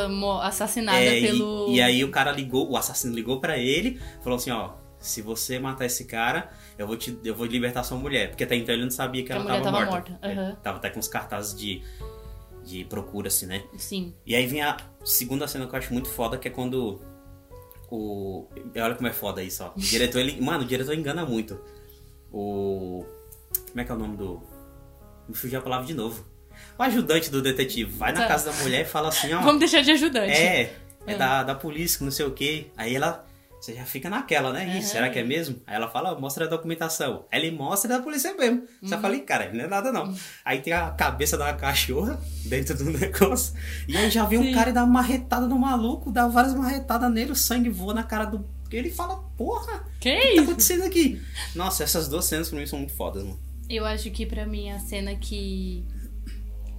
assassinada 0.42 0.98
é, 1.00 1.20
e- 1.20 1.22
pelo. 1.28 1.68
e, 1.70 1.82
aí 1.82 2.04
o 2.04 2.10
cara 2.12 2.32
ligou, 2.32 2.70
o 2.72 2.78
assassino 2.78 3.14
ligou 3.14 3.40
pra 3.40 3.58
ele, 3.58 4.00
falou 4.22 4.38
assim, 4.38 4.52
ó, 4.52 4.72
se 5.00 5.22
você 5.22 5.60
matar 5.60 5.86
esse 5.86 6.06
cara, 6.06 6.50
eu 6.78 6.88
vou 6.88 6.96
te, 6.96 7.18
eu 7.26 7.36
vou 7.36 7.46
libertar 7.46 7.84
sua 7.84 7.98
mulher, 7.98 8.30
porque 8.30 8.44
até 8.46 8.56
então 8.56 8.74
ele 8.74 8.84
não 8.86 8.92
sabia 8.92 9.22
que 9.22 9.28
Que 9.28 9.34
ela 9.34 9.44
tava, 9.46 9.62
tava 9.62 9.86
morta. 9.86 10.12
morta, 10.12 10.20
É, 10.22 10.56
tava 10.64 10.78
até 10.78 10.90
com 10.90 11.00
os 11.00 11.08
cartazes 11.10 11.54
de 11.56 11.84
de 12.64 12.84
procura 12.86 13.28
assim, 13.28 13.46
né? 13.46 13.64
Sim. 13.78 14.14
E 14.26 14.36
aí 14.36 14.46
vem 14.48 14.62
a 14.62 14.78
segunda 15.04 15.48
cena 15.48 15.68
que 15.68 15.74
eu 15.76 15.80
acho 15.80 15.94
muito 15.94 16.10
foda, 16.10 16.38
que 16.38 16.48
é 16.48 16.52
quando 16.52 17.02
o. 17.90 18.48
Olha 18.76 18.96
como 18.96 19.08
é 19.08 19.14
foda 19.14 19.44
isso, 19.44 19.64
ó. 19.64 19.72
O 19.76 19.80
diretor, 19.80 20.20
ele. 20.20 20.42
Mano, 20.42 20.64
o 20.64 20.68
diretor 20.68 20.94
engana 20.94 21.26
muito. 21.26 21.60
O. 22.32 23.06
Como 23.70 23.82
é 23.82 23.84
que 23.84 23.92
é 23.92 23.96
o 23.96 23.98
nome 23.98 24.18
do. 24.18 24.42
Me 25.28 25.36
fugiu 25.36 25.60
a 25.60 25.62
palavra 25.62 25.86
de 25.86 25.94
novo. 25.94 26.26
O 26.78 26.84
ajudante 26.84 27.30
do 27.30 27.42
detetive 27.42 27.92
vai 27.92 28.12
na 28.12 28.22
Tá. 28.22 28.28
casa 28.28 28.52
da 28.52 28.58
mulher 28.64 28.82
e 28.82 28.86
fala 28.86 29.10
assim, 29.10 29.34
ó. 29.34 29.42
Vamos 29.42 29.60
deixar 29.60 29.82
de 29.82 29.92
ajudante. 29.92 30.32
É, 30.34 30.76
é 31.06 31.14
Ah. 31.14 31.18
da, 31.18 31.44
da 31.44 31.56
polícia, 31.56 32.04
não 32.04 32.12
sei 32.12 32.26
o 32.26 32.32
quê. 32.32 32.68
Aí 32.78 32.96
ela. 32.96 33.26
Você 33.64 33.76
já 33.76 33.86
fica 33.86 34.10
naquela, 34.10 34.52
né? 34.52 34.66
Ih, 34.68 34.72
Aham. 34.72 34.82
será 34.82 35.10
que 35.10 35.18
é 35.18 35.24
mesmo? 35.24 35.62
Aí 35.66 35.74
ela 35.78 35.88
fala, 35.88 36.20
mostra 36.20 36.44
a 36.44 36.50
documentação. 36.50 37.26
Aí 37.32 37.40
ele 37.40 37.56
mostra 37.56 37.88
da 37.98 38.02
polícia 38.04 38.34
mesmo. 38.36 38.64
Você 38.82 38.98
fala, 38.98 39.16
"Ih, 39.16 39.22
cara, 39.22 39.54
não 39.54 39.64
é 39.64 39.68
nada 39.68 39.90
não. 39.90 40.14
Aí 40.44 40.60
tem 40.60 40.74
a 40.74 40.92
cabeça 40.92 41.38
da 41.38 41.54
cachorra 41.54 42.20
dentro 42.44 42.76
do 42.78 42.84
negócio. 42.92 43.54
E 43.88 43.96
aí 43.96 44.10
já 44.10 44.26
vem 44.26 44.38
um 44.38 44.54
cara 44.54 44.72
e 44.72 44.74
dá 44.74 44.84
uma 44.84 44.92
marretada 44.96 45.48
no 45.48 45.58
maluco, 45.58 46.12
dá 46.12 46.28
várias 46.28 46.54
marretadas 46.54 47.10
nele, 47.10 47.32
o 47.32 47.36
sangue 47.38 47.70
voa 47.70 47.94
na 47.94 48.04
cara 48.04 48.26
do. 48.26 48.46
Ele 48.70 48.90
fala, 48.92 49.16
porra, 49.38 49.86
Que 50.02 50.10
o 50.10 50.20
que 50.20 50.22
tá 50.28 50.34
isso? 50.34 50.42
acontecendo 50.44 50.84
aqui? 50.84 51.22
Nossa, 51.56 51.86
essas 51.86 52.10
duas 52.10 52.26
cenas 52.26 52.50
pra 52.50 52.60
mim 52.60 52.66
são 52.66 52.80
muito 52.80 52.94
fodas, 52.94 53.24
mano. 53.24 53.40
Eu 53.70 53.86
acho 53.86 54.12
que 54.12 54.26
pra 54.26 54.46
mim 54.46 54.72
a 54.72 54.80
cena 54.80 55.16
que. 55.16 55.86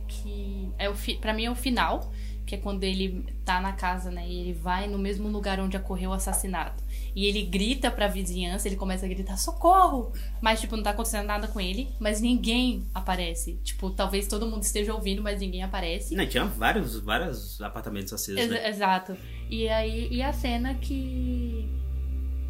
que 0.07 0.69
é 0.79 0.91
o 0.91 0.95
fi... 0.95 1.14
pra 1.17 1.33
mim 1.33 1.47
é 1.47 1.50
o 1.50 1.55
final, 1.55 2.12
que 2.47 2.55
é 2.55 2.59
quando 2.59 2.85
ele 2.85 3.25
tá 3.45 3.61
na 3.61 3.73
casa, 3.73 4.11
né? 4.11 4.27
E 4.29 4.41
ele 4.41 4.53
vai 4.53 4.87
no 4.87 4.99
mesmo 4.99 5.29
lugar 5.29 5.59
onde 5.61 5.77
ocorreu 5.77 6.11
o 6.11 6.13
assassinato. 6.13 6.83
E 7.17 7.27
ele 7.27 7.43
grita 7.43 7.91
pra 7.91 8.07
vizinhança, 8.07 8.69
ele 8.69 8.77
começa 8.77 9.07
a 9.07 9.09
gritar 9.09 9.37
socorro! 9.37 10.13
Mas, 10.41 10.61
tipo, 10.61 10.77
não 10.77 10.83
tá 10.83 10.91
acontecendo 10.91 11.27
nada 11.27 11.49
com 11.49 11.61
ele, 11.61 11.89
mas 11.99 12.21
ninguém 12.21 12.87
aparece. 12.95 13.55
Tipo, 13.63 13.91
talvez 13.91 14.27
todo 14.29 14.47
mundo 14.47 14.63
esteja 14.63 14.95
ouvindo, 14.95 15.23
mas 15.23 15.41
ninguém 15.41 15.63
aparece. 15.63 16.15
Não, 16.15 16.27
tinha 16.27 16.45
vários, 16.45 16.99
vários 17.01 17.61
apartamentos 17.61 18.13
acesos, 18.13 18.41
Ex- 18.41 18.51
né? 18.51 18.69
Exato. 18.69 19.17
E 19.49 19.69
aí, 19.69 20.09
e 20.11 20.23
a 20.23 20.33
cena 20.33 20.75
que. 20.75 21.69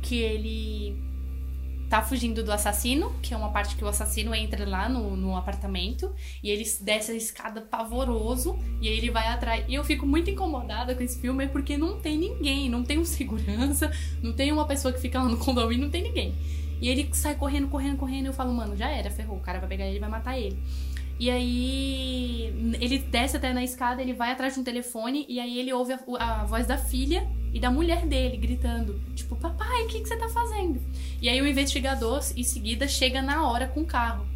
que 0.03 0.17
ele 0.17 1.14
tá 1.95 2.03
fugindo 2.03 2.43
do 2.43 2.51
assassino, 2.51 3.15
que 3.23 3.33
é 3.33 3.37
uma 3.37 3.51
parte 3.51 3.77
que 3.77 3.85
o 3.85 3.87
assassino 3.87 4.35
entra 4.35 4.69
lá 4.69 4.89
no, 4.89 5.17
no 5.17 5.37
apartamento 5.37 6.13
e 6.43 6.51
ele 6.51 6.65
desce 6.81 7.13
a 7.13 7.15
escada 7.15 7.61
pavoroso 7.61 8.59
e 8.81 8.89
aí 8.89 8.99
ele 8.99 9.13
vai 9.13 9.29
atrás. 9.29 9.65
E 9.69 9.77
eu 9.77 9.85
fico 9.85 10.05
muito 10.05 10.29
incomodada 10.29 10.93
com 10.97 11.05
esse 11.05 11.21
filme 11.21 11.47
porque 11.47 11.77
não 11.77 12.01
tem 12.01 12.19
ninguém, 12.19 12.69
não 12.69 12.83
tem 12.83 12.99
um 12.99 13.05
segurança, 13.07 13.93
não 14.21 14.33
tem 14.33 14.51
uma 14.51 14.67
pessoa 14.67 14.93
que 14.93 15.01
fica 15.01 15.23
lá 15.23 15.29
no 15.29 15.37
condomínio, 15.37 15.85
não 15.85 15.91
tem 15.91 16.03
ninguém. 16.03 16.35
E 16.81 16.89
ele 16.89 17.09
sai 17.13 17.37
correndo, 17.37 17.69
correndo, 17.69 17.97
correndo 17.97 18.25
e 18.25 18.27
eu 18.27 18.33
falo, 18.33 18.53
mano, 18.53 18.77
já 18.77 18.91
era, 18.91 19.09
ferrou, 19.09 19.37
o 19.37 19.41
cara 19.41 19.61
vai 19.61 19.69
pegar 19.69 19.87
ele 19.87 19.99
e 19.99 20.01
vai 20.01 20.11
matar 20.11 20.37
ele. 20.37 20.59
E 21.21 21.31
aí 21.31 22.77
ele 22.81 22.99
desce 22.99 23.37
até 23.37 23.53
na 23.53 23.63
escada, 23.63 24.03
ele 24.03 24.15
vai 24.15 24.33
atrás 24.33 24.55
de 24.55 24.59
um 24.59 24.65
telefone 24.65 25.27
e 25.29 25.39
aí 25.39 25.61
ele 25.61 25.73
ouve 25.73 25.93
a, 25.93 26.01
a 26.19 26.45
voz 26.45 26.67
da 26.67 26.77
filha 26.77 27.25
e 27.55 27.61
da 27.61 27.71
mulher 27.71 28.05
dele 28.07 28.37
gritando, 28.37 29.01
tipo, 29.15 29.35
papai, 29.37 29.85
o 29.85 29.87
que, 29.89 30.01
que 30.01 30.09
você 30.09 30.17
tá 30.17 30.29
fazendo? 30.29 30.81
E 31.23 31.29
aí 31.29 31.41
o 31.41 31.47
investigador, 31.47 32.21
em 32.37 32.43
seguida, 32.43 32.87
chega 32.87 33.23
na 33.23 33.49
hora 33.49 33.69
com 33.69 33.81
o 33.83 33.87
carro. 33.87 34.27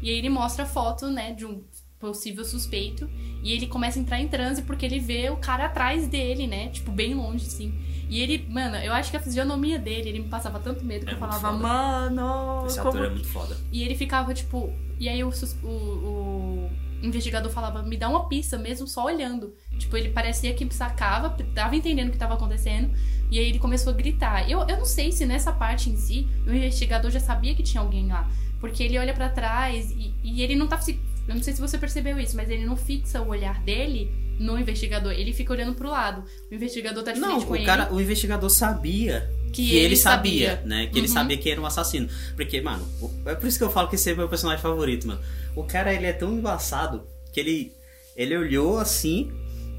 E 0.00 0.08
aí 0.08 0.16
ele 0.16 0.30
mostra 0.30 0.62
a 0.62 0.66
foto, 0.66 1.08
né, 1.10 1.32
de 1.32 1.44
um 1.44 1.62
possível 1.98 2.44
suspeito. 2.44 3.10
E 3.42 3.52
ele 3.52 3.66
começa 3.66 3.98
a 3.98 4.02
entrar 4.02 4.20
em 4.20 4.28
transe 4.28 4.62
porque 4.62 4.86
ele 4.86 5.00
vê 5.00 5.28
o 5.28 5.36
cara 5.36 5.66
atrás 5.66 6.06
dele, 6.06 6.46
né? 6.46 6.68
Tipo, 6.68 6.92
bem 6.92 7.14
longe, 7.14 7.46
assim. 7.46 7.74
E 8.08 8.20
ele, 8.20 8.46
mano, 8.48 8.76
eu 8.76 8.92
acho 8.92 9.10
que 9.10 9.16
a 9.16 9.20
fisionomia 9.20 9.78
dele, 9.78 10.08
ele 10.10 10.20
me 10.20 10.28
passava 10.28 10.58
tanto 10.60 10.84
medo 10.84 11.04
que 11.04 11.10
É 11.10 11.14
eu 11.14 11.18
falava, 11.18 11.40
foda. 11.52 11.58
mano, 11.58 12.64
Esse 12.66 12.78
como 12.78 12.90
ator 12.90 13.04
é 13.06 13.10
muito 13.10 13.28
foda. 13.28 13.56
e 13.72 13.82
ele 13.82 13.94
ficava, 13.96 14.32
tipo. 14.32 14.72
E 15.00 15.08
aí 15.08 15.22
o, 15.22 15.30
sus- 15.32 15.56
o, 15.62 16.70
o 17.02 17.06
investigador 17.06 17.50
falava, 17.50 17.82
me 17.82 17.96
dá 17.96 18.08
uma 18.08 18.28
pista 18.28 18.58
mesmo, 18.58 18.86
só 18.86 19.04
olhando. 19.04 19.54
Tipo, 19.78 19.96
ele 19.96 20.10
parecia 20.10 20.54
que 20.54 20.74
sacava, 20.74 21.30
tava 21.54 21.76
entendendo 21.76 22.08
o 22.08 22.12
que 22.12 22.18
tava 22.18 22.34
acontecendo. 22.34 22.90
E 23.30 23.38
aí 23.38 23.48
ele 23.48 23.58
começou 23.58 23.92
a 23.92 23.96
gritar. 23.96 24.50
Eu, 24.50 24.60
eu 24.60 24.78
não 24.78 24.84
sei 24.84 25.12
se 25.12 25.24
nessa 25.24 25.52
parte 25.52 25.90
em 25.90 25.96
si, 25.96 26.26
o 26.46 26.52
investigador 26.52 27.10
já 27.10 27.20
sabia 27.20 27.54
que 27.54 27.62
tinha 27.62 27.80
alguém 27.80 28.08
lá. 28.08 28.28
Porque 28.60 28.82
ele 28.82 28.98
olha 28.98 29.14
pra 29.14 29.28
trás 29.28 29.90
e, 29.92 30.12
e 30.22 30.42
ele 30.42 30.56
não 30.56 30.66
tá. 30.66 30.80
Eu 31.28 31.34
não 31.34 31.42
sei 31.42 31.52
se 31.52 31.60
você 31.60 31.78
percebeu 31.78 32.18
isso, 32.18 32.34
mas 32.34 32.50
ele 32.50 32.64
não 32.64 32.76
fixa 32.76 33.20
o 33.20 33.28
olhar 33.28 33.60
dele 33.62 34.27
no 34.38 34.58
investigador. 34.58 35.12
Ele 35.12 35.32
fica 35.32 35.52
olhando 35.52 35.74
pro 35.74 35.88
lado. 35.90 36.24
O 36.50 36.54
investigador 36.54 37.02
tá 37.02 37.12
de 37.12 37.20
Não, 37.20 37.30
frente 37.30 37.46
com 37.46 37.52
o 37.52 37.56
ele. 37.56 37.64
cara, 37.66 37.92
o 37.92 38.00
investigador 38.00 38.48
sabia 38.50 39.28
Que 39.52 39.66
que, 39.66 39.74
ele 39.76 39.84
ele 39.86 39.96
sabia, 39.96 40.50
sabia. 40.56 40.66
né? 40.66 40.86
Que 40.86 40.98
ele 40.98 41.08
Uhum. 41.08 41.14
sabia 41.14 41.36
que 41.36 41.50
era 41.50 41.60
um 41.60 41.66
assassino. 41.66 42.08
Porque, 42.36 42.60
mano, 42.60 42.86
é 43.26 43.34
por 43.34 43.46
isso 43.48 43.58
que 43.58 43.64
eu 43.64 43.70
falo 43.70 43.88
que 43.88 43.96
esse 43.96 44.10
é 44.10 44.14
meu 44.14 44.28
personagem 44.28 44.62
favorito, 44.62 45.06
mano. 45.08 45.20
O 45.56 45.64
cara, 45.64 45.92
ele 45.92 46.06
é 46.06 46.12
tão 46.12 46.32
embaçado 46.32 47.04
que 47.32 47.40
ele, 47.40 47.72
ele 48.16 48.36
olhou 48.36 48.78
assim 48.78 49.30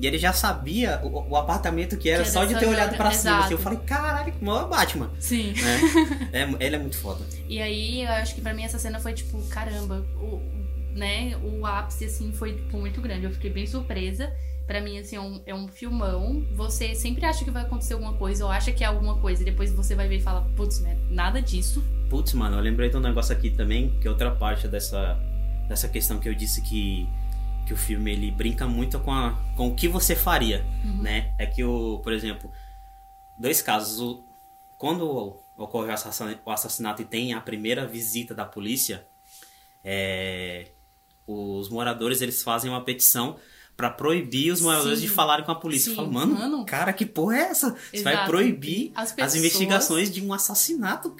e 0.01 0.07
ele 0.07 0.17
já 0.17 0.31
sabia 0.33 0.99
o, 1.03 1.29
o 1.31 1.35
apartamento 1.35 1.97
que 1.97 2.09
era 2.09 2.23
Que 2.23 2.29
era 2.29 2.31
só 2.31 2.45
de 2.45 2.57
ter 2.57 2.65
olhado 2.67 2.95
pra 2.95 3.11
cima. 3.11 3.39
Assim, 3.39 3.53
eu 3.53 3.57
falei, 3.59 3.79
caralho, 3.79 4.31
que 4.33 4.43
maior 4.43 4.67
Batman. 4.69 5.09
Sim. 5.19 5.53
Né? 5.53 6.29
é, 6.33 6.41
ele 6.65 6.75
é 6.75 6.79
muito 6.79 6.97
foda. 6.97 7.23
E 7.47 7.61
aí, 7.61 8.03
eu 8.03 8.09
acho 8.11 8.33
que 8.35 8.41
pra 8.41 8.53
mim 8.53 8.63
essa 8.63 8.79
cena 8.79 8.99
foi 8.99 9.13
tipo, 9.13 9.41
caramba, 9.49 10.05
o, 10.21 10.41
né, 10.95 11.37
o 11.43 11.65
ápice, 11.65 12.05
assim, 12.05 12.31
foi 12.31 12.53
tipo, 12.53 12.77
muito 12.77 13.01
grande. 13.01 13.25
Eu 13.25 13.31
fiquei 13.31 13.49
bem 13.49 13.65
surpresa. 13.67 14.31
Pra 14.69 14.81
mim, 14.81 14.99
assim, 14.99 15.15
é 15.15 15.19
um, 15.19 15.41
é 15.47 15.55
um 15.55 15.67
filmão. 15.67 16.45
Você 16.53 16.93
sempre 16.93 17.25
acha 17.25 17.43
que 17.43 17.49
vai 17.49 17.63
acontecer 17.63 17.95
alguma 17.95 18.13
coisa, 18.13 18.45
ou 18.45 18.51
acha 18.51 18.71
que 18.71 18.83
é 18.83 18.87
alguma 18.87 19.17
coisa, 19.17 19.41
e 19.41 19.45
depois 19.45 19.73
você 19.73 19.95
vai 19.95 20.07
ver 20.07 20.17
e 20.17 20.21
fala, 20.21 20.47
putz, 20.55 20.79
né, 20.81 20.95
nada 21.09 21.41
disso. 21.41 21.83
Putz, 22.07 22.33
mano, 22.33 22.55
eu 22.55 22.61
lembrei 22.61 22.87
de 22.87 22.95
um 22.95 22.99
negócio 22.99 23.35
aqui 23.35 23.49
também, 23.49 23.99
que 23.99 24.07
é 24.07 24.11
outra 24.11 24.29
parte 24.29 24.67
dessa, 24.67 25.19
dessa 25.67 25.89
questão 25.89 26.19
que 26.19 26.29
eu 26.29 26.35
disse 26.35 26.61
que, 26.61 27.09
que 27.65 27.73
o 27.73 27.75
filme 27.75 28.11
ele 28.11 28.29
brinca 28.29 28.67
muito 28.67 28.99
com, 28.99 29.11
a, 29.11 29.31
com 29.57 29.69
o 29.69 29.75
que 29.75 29.87
você 29.87 30.15
faria, 30.15 30.63
né? 31.01 31.33
É 31.39 31.47
que 31.47 31.63
o, 31.63 31.97
por 32.03 32.13
exemplo, 32.13 32.51
dois 33.39 33.63
casos. 33.63 33.99
O, 33.99 34.23
quando 34.77 35.35
ocorre 35.57 35.91
o 35.91 36.51
assassinato 36.51 37.01
e 37.01 37.05
tem 37.05 37.33
a 37.33 37.41
primeira 37.41 37.87
visita 37.87 38.35
da 38.35 38.45
polícia, 38.45 39.03
é, 39.83 40.67
os 41.25 41.69
moradores 41.69 42.21
eles 42.21 42.43
fazem 42.43 42.69
uma 42.69 42.83
petição 42.83 43.35
pra 43.79 43.89
proibir 43.89 44.51
os 44.51 44.59
moradores 44.59 44.99
Sim. 44.99 45.05
de 45.05 45.09
falarem 45.09 45.45
com 45.45 45.53
a 45.53 45.55
polícia. 45.55 45.95
Sim, 45.95 46.05
mano, 46.09 46.35
mano. 46.37 46.65
cara, 46.65 46.91
que 46.91 47.05
porra 47.05 47.37
é 47.37 47.41
essa? 47.43 47.73
Você 47.93 48.03
vai 48.03 48.11
Exato. 48.11 48.29
proibir 48.29 48.91
As 48.93 49.17
as, 49.17 49.35
investigações 49.35 50.11
de 50.11 50.21
um 50.21 50.33
assassinato? 50.33 51.15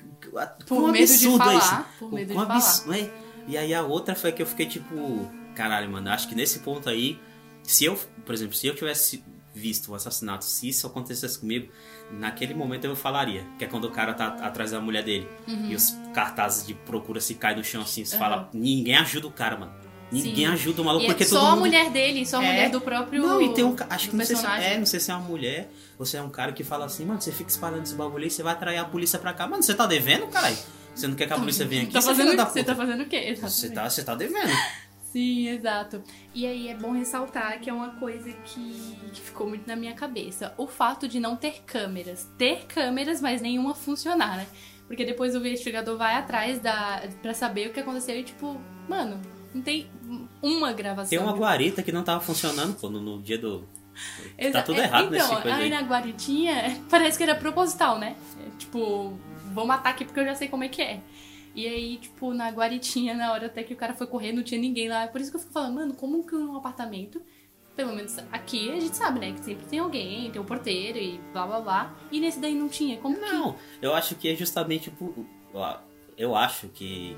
Por 0.68 0.84
um 0.84 0.92
medo 0.92 1.08
de 1.08 1.13
absurdo 1.13 1.38
falar, 1.38 1.89
esse. 1.89 2.00
por 2.00 2.12
medo 2.12 2.34
um 2.34 2.46
de 2.46 2.51
absurdo, 2.51 2.94
é. 2.96 3.10
E 3.48 3.58
aí 3.58 3.74
a 3.74 3.82
outra 3.82 4.13
foi 4.13 4.34
que 4.34 4.42
eu 4.42 4.46
fiquei 4.46 4.66
tipo, 4.66 5.32
caralho, 5.56 5.89
mano, 5.89 6.10
acho 6.10 6.28
que 6.28 6.36
nesse 6.36 6.60
ponto 6.60 6.89
aí, 6.89 7.18
se 7.63 7.86
eu, 7.86 7.98
por 8.25 8.36
exemplo, 8.36 8.54
se 8.54 8.68
eu 8.68 8.75
tivesse 8.75 9.24
visto 9.56 9.94
o 9.94 9.96
assassinato, 9.96 10.44
se 10.44 10.68
isso 10.68 10.86
acontecesse 10.86 11.39
comigo, 11.39 11.72
naquele 12.12 12.54
momento 12.54 12.84
eu 12.84 12.94
falaria, 12.94 13.48
que 13.58 13.63
é 13.63 13.68
quando 13.70 13.86
o 13.86 13.89
cara 13.92 14.13
tá 14.13 14.28
atrás 14.46 14.72
da 14.72 14.82
mulher 14.82 15.06
dele 15.06 15.30
e 15.48 15.74
os 15.74 15.96
cartazes 16.13 16.68
de 16.68 16.74
procura 16.74 17.22
se 17.22 17.36
caem 17.36 17.56
no 17.56 17.63
chão 17.63 17.84
assim, 17.84 18.04
se 18.04 18.16
Uhum. 18.16 18.20
Fala, 18.20 18.50
ninguém 18.54 18.98
ajuda 18.98 19.28
o 19.28 19.32
cara, 19.32 19.58
mano. 19.58 19.72
Ninguém 20.12 20.36
Sim. 20.36 20.46
ajuda 20.48 20.82
o 20.82 20.86
maluco 20.86 21.04
E 21.04 21.08
é 21.08 21.10
porque 21.10 21.25
só 21.25 21.39
todo 21.39 21.48
a 21.48 21.50
mundo 21.51 21.60
mulher 21.60 21.92
dele, 21.92 22.25
só 22.25 22.38
a 22.39 22.44
É. 22.44 22.48
mulher 22.48 22.70
do 22.72 22.82
próprio 22.82 23.22
não, 23.22 23.39
e 23.42 23.54
tem 23.54 23.63
um 23.63 23.75
acho 23.89 24.10
que 24.10 24.16
não 24.16 24.25
sei, 24.25 24.36
se, 24.36 24.42
personagem. 24.42 24.72
é, 24.74 24.78
não 24.78 24.86
sei 24.86 25.00
se 25.00 25.12
é 25.12 25.13
uma 25.13 25.24
mulher 25.28 25.72
ou 26.00 26.06
se 26.06 26.18
é 26.18 26.22
um 26.22 26.30
cara 26.30 26.51
que 26.51 26.63
fala 26.63 26.86
assim, 26.86 27.06
mano, 27.06 27.22
você 27.22 27.32
fica 27.32 27.50
espalhando 27.50 27.84
esse 27.84 27.94
bagulho 27.94 28.24
aí, 28.24 28.30
você 28.30 28.42
vai 28.42 28.54
atrair 28.54 28.78
a 28.80 28.86
polícia 28.86 29.20
pra 29.20 29.34
cá. 29.34 29.46
Mano, 29.48 29.62
você 29.62 29.74
tá 29.75 29.86
devendo, 29.86 30.25
caralho? 30.28 30.58
Você 30.96 31.08
não 31.08 31.16
quer 31.16 31.28
que 31.28 31.34
a 31.34 31.38
polícia 31.38 31.66
venha 31.66 31.84
aqui? 31.84 31.94
Tá 31.94 32.01
você 32.01 32.10
é 32.12 32.16
fazendo, 32.16 32.36
você 32.44 32.63
tá 32.63 32.75
fazendo 32.75 33.04
o 33.04 33.06
quê? 33.06 33.38
Você 33.39 33.70
tá, 33.70 33.89
você 33.89 34.04
tá 34.04 34.16
devendo. 34.16 34.51
Sim, 35.12 35.48
exato. 35.50 36.04
E 36.36 36.46
aí 36.46 36.68
é 36.70 36.75
bom 36.75 36.92
ressaltar 36.92 37.60
que 37.60 37.70
é 37.70 37.74
uma 37.74 37.89
coisa 37.96 38.32
que, 38.46 38.96
que 39.12 39.22
ficou 39.22 39.48
muito 39.48 39.66
na 39.68 39.75
minha 39.75 39.94
cabeça. 39.94 40.54
O 40.58 40.68
fato 40.68 41.08
de 41.08 41.20
não 41.20 41.36
ter 41.36 41.63
câmeras. 41.66 42.28
Ter 42.38 42.66
câmeras, 42.68 43.20
mas 43.20 43.42
nenhuma 43.42 43.74
funcionar, 43.74 44.38
né? 44.38 44.45
Porque 44.88 45.04
depois 45.06 45.34
o 45.36 45.39
investigador 45.39 45.98
vai 45.98 46.15
atrás 46.15 46.60
da 46.60 47.04
para 47.24 47.34
saber 47.34 47.69
o 47.69 47.74
que 47.74 47.80
aconteceu 47.80 48.19
e 48.19 48.24
tipo, 48.24 48.60
mano, 48.88 49.19
não 49.54 49.62
tem 49.62 49.88
uma 50.42 50.72
gravação. 50.74 51.10
Tem 51.10 51.20
uma 51.20 51.34
guarita 51.34 51.82
que 51.84 51.92
não 51.92 52.04
tava 52.04 52.22
funcionando, 52.22 52.76
pô, 52.80 52.90
no, 52.90 53.02
no 53.02 53.22
dia 53.22 53.38
do. 53.38 53.62
Tá 53.62 53.68
Exa- 54.38 54.62
tudo 54.64 54.80
é, 54.80 54.84
errado 54.86 55.14
então, 55.14 55.28
nesse 55.30 55.42
coisa 55.42 55.58
aí 55.58 55.64
aí. 55.64 55.70
na 55.70 55.82
guaritinha 55.82 56.82
parece 56.90 57.18
que 57.18 57.24
era 57.24 57.36
proposital, 57.36 58.00
né? 58.00 58.16
É, 58.46 58.50
tipo, 58.58 59.14
vou 59.54 59.66
matar 59.66 59.90
aqui 59.90 60.06
porque 60.06 60.20
eu 60.20 60.26
já 60.26 60.36
sei 60.36 60.48
como 60.48 60.64
é 60.64 60.70
que 60.70 60.82
é. 60.82 61.02
E 61.56 61.68
aí, 61.68 61.98
tipo, 61.98 62.34
na 62.34 62.50
guaritinha, 62.50 63.14
na 63.14 63.34
hora 63.34 63.48
até 63.48 63.64
que 63.64 63.74
o 63.74 63.78
cara 63.78 63.94
foi 63.94 64.08
correr, 64.08 64.32
não 64.32 64.44
tinha 64.44 64.62
ninguém 64.62 64.88
lá. 64.88 65.08
Por 65.08 65.20
isso 65.20 65.32
que 65.32 65.36
eu 65.38 65.42
fico 65.42 65.52
falando, 65.52 65.76
mano, 65.76 65.94
como 65.94 66.24
que 66.26 66.34
num 66.34 66.56
apartamento, 66.56 67.22
pelo 67.76 67.94
menos 67.94 68.18
aqui 68.32 68.72
a 68.72 68.80
gente 68.80 68.96
sabe, 68.96 69.20
né? 69.20 69.34
Que 69.34 69.44
sempre 69.44 69.66
tem 69.66 69.80
alguém, 69.80 70.32
tem 70.32 70.42
um 70.42 70.46
porteiro 70.46 70.98
e 70.98 71.20
blá 71.34 71.46
blá 71.48 71.60
blá. 71.60 71.96
E 72.12 72.20
nesse 72.22 72.40
daí 72.40 72.54
não 72.54 72.70
tinha. 72.70 72.98
Como 72.98 73.16
que. 73.16 73.22
Não, 73.22 73.56
eu 73.82 73.94
acho 73.94 74.16
que 74.16 74.30
é 74.30 74.36
justamente 74.36 74.90
por. 74.92 75.14
ó, 75.54 75.78
Eu 76.19 76.36
acho 76.36 76.67
que. 76.67 77.15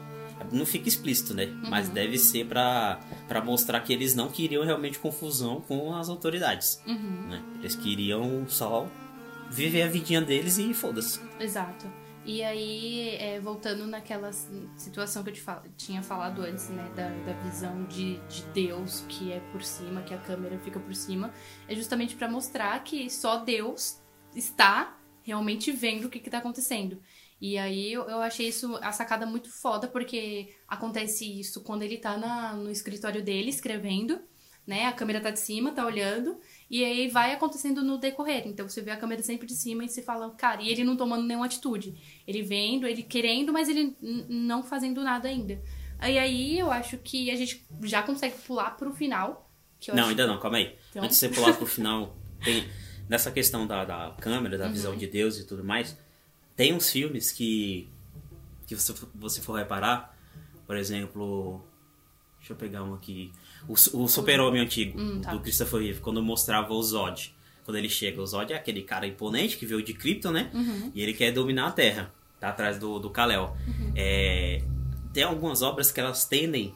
Não 0.52 0.66
fica 0.66 0.88
explícito, 0.88 1.34
né? 1.36 1.46
Mas 1.70 1.88
Uhum. 1.88 1.94
deve 1.94 2.18
ser 2.18 2.48
pra 2.48 3.00
mostrar 3.44 3.80
que 3.82 3.92
eles 3.94 4.16
não 4.16 4.28
queriam 4.30 4.64
realmente 4.64 4.98
confusão 4.98 5.62
com 5.62 5.94
as 5.94 6.08
autoridades. 6.10 6.82
Uhum, 6.88 7.28
Né? 7.30 7.44
Eles 7.60 7.76
queriam 7.76 8.48
só 8.48 8.88
viver 9.52 9.84
a 9.84 9.88
vidinha 9.88 10.22
deles 10.22 10.58
e 10.58 10.74
foda-se. 10.74 11.20
exato. 11.40 11.86
E 12.24 12.44
aí, 12.44 13.16
é, 13.20 13.40
voltando 13.40 13.86
naquela 13.88 14.32
situação 14.78 15.24
que 15.24 15.30
eu 15.30 15.34
te 15.34 15.42
fal- 15.42 15.64
tinha 15.76 16.04
falado 16.04 16.42
antes, 16.44 16.70
né? 16.70 16.88
Da, 16.96 17.10
da 17.10 17.34
visão 17.42 17.84
de, 17.86 18.18
de 18.28 18.44
Deus 18.54 19.04
que 19.10 19.32
é 19.32 19.40
por 19.52 19.64
cima, 19.64 20.02
que 20.04 20.14
a 20.14 20.18
câmera 20.20 20.58
fica 20.60 20.80
por 20.80 20.94
cima, 20.96 21.32
é 21.68 21.76
justamente 21.76 22.16
pra 22.16 22.30
mostrar 22.30 22.84
que 22.84 23.10
só 23.10 23.38
Deus 23.38 24.00
está 24.36 24.98
realmente 25.24 25.72
vendo 25.72 26.06
o 26.06 26.10
que, 26.10 26.20
que 26.20 26.30
tá 26.30 26.38
acontecendo. 26.40 27.00
E 27.42 27.58
aí 27.58 27.92
eu, 27.92 28.04
eu 28.08 28.22
achei 28.22 28.48
isso 28.48 28.78
a 28.84 28.92
sacada 28.92 29.26
muito 29.26 29.50
foda, 29.50 29.88
porque 29.88 30.54
acontece 30.68 31.26
isso 31.40 31.62
quando 31.64 31.82
ele 31.82 31.98
tá 31.98 32.16
na- 32.16 32.54
no 32.54 32.70
escritório 32.70 33.24
dele 33.24 33.50
escrevendo, 33.50 34.22
né? 34.68 34.86
A 34.86 34.92
câmera 34.94 35.20
tá 35.20 35.32
de 35.32 35.40
cima, 35.40 35.72
tá 35.72 35.84
olhando, 35.84 36.38
e 36.70 36.86
aí 36.86 37.08
vai 37.08 37.34
acontecendo 37.34 37.84
no 37.84 37.98
decorrer. 37.98 38.44
Então 38.46 38.70
você 38.70 38.80
vê 38.80 38.92
a 38.92 38.96
câmera 38.98 39.24
sempre 39.24 39.48
de 39.48 39.56
cima 39.56 39.84
e 39.84 39.90
você 39.90 40.04
fala, 40.04 40.30
cara, 40.36 40.62
e 40.62 40.70
ele 40.70 40.84
não 40.84 40.96
tomando 40.96 41.24
nenhuma 41.24 41.48
atitude. 41.48 41.96
Ele 42.28 42.44
vendo, 42.44 42.86
ele 42.86 43.02
querendo, 43.02 43.52
mas 43.52 43.68
ele 43.68 43.98
não 44.30 44.62
fazendo 44.62 45.02
nada 45.04 45.28
ainda. 45.28 45.60
E 46.08 46.18
aí 46.20 46.60
eu 46.60 46.72
acho 46.72 46.98
que 47.00 47.32
a 47.32 47.36
gente 47.36 47.66
já 47.84 48.04
consegue 48.04 48.36
pular 48.46 48.78
pro 48.78 48.94
final. 48.94 49.50
Não, 49.88 49.96
acho... 50.04 50.10
ainda 50.10 50.28
não, 50.28 50.40
calma 50.40 50.58
aí. 50.58 50.76
Então? 50.92 51.04
Antes 51.04 51.20
de 51.20 51.28
você 51.28 51.30
pular 51.34 51.54
pro 51.58 51.66
final, 51.66 52.16
tem. 52.44 52.68
Nessa 53.10 53.30
questão 53.32 53.66
da, 53.68 53.84
da 53.84 54.16
câmera, 54.22 54.56
Uhum. 54.56 54.62
da 54.62 54.68
visão 54.70 54.96
de 54.96 55.06
Deus 55.08 55.38
e 55.40 55.46
tudo 55.46 55.64
mais, 55.66 55.98
tem 56.56 56.74
uns 56.74 56.90
filmes 56.90 57.32
que. 57.32 57.88
que 58.68 58.76
você, 58.76 58.94
você 59.16 59.42
for 59.42 59.58
reparar, 59.58 60.16
por 60.66 60.76
exemplo. 60.78 61.62
Deixa 62.40 62.54
eu 62.54 62.58
pegar 62.58 62.84
um 62.84 62.94
aqui. 62.94 63.32
O, 63.68 63.74
o 63.74 64.08
Super-Homem 64.08 64.62
antigo, 64.62 65.00
Hum, 65.00 65.22
tá. 65.22 65.32
do 65.32 65.40
Christopher 65.40 65.80
Reeve, 65.82 66.00
quando 66.00 66.22
mostrava 66.24 66.74
o 66.74 66.82
Zod. 66.82 67.36
Quando 67.64 67.78
ele 67.78 67.90
chega, 67.90 68.20
o 68.20 68.26
Zod 68.26 68.52
é 68.52 68.56
aquele 68.56 68.82
cara 68.82 69.06
imponente 69.06 69.58
que 69.58 69.66
veio 69.68 69.84
de 69.84 69.94
Krypton, 69.94 70.32
né? 70.32 70.50
Uhum. 70.52 70.92
E 70.96 71.02
ele 71.02 71.14
quer 71.14 71.32
dominar 71.32 71.68
a 71.68 71.72
Terra. 71.72 72.12
Tá 72.40 72.50
atrás 72.50 72.80
do, 72.80 72.98
do 72.98 73.12
Kal-El. 73.12 73.56
É, 73.96 74.64
tem 75.14 75.22
algumas 75.24 75.62
obras 75.62 75.92
que 75.92 76.00
elas 76.00 76.26
tendem 76.26 76.74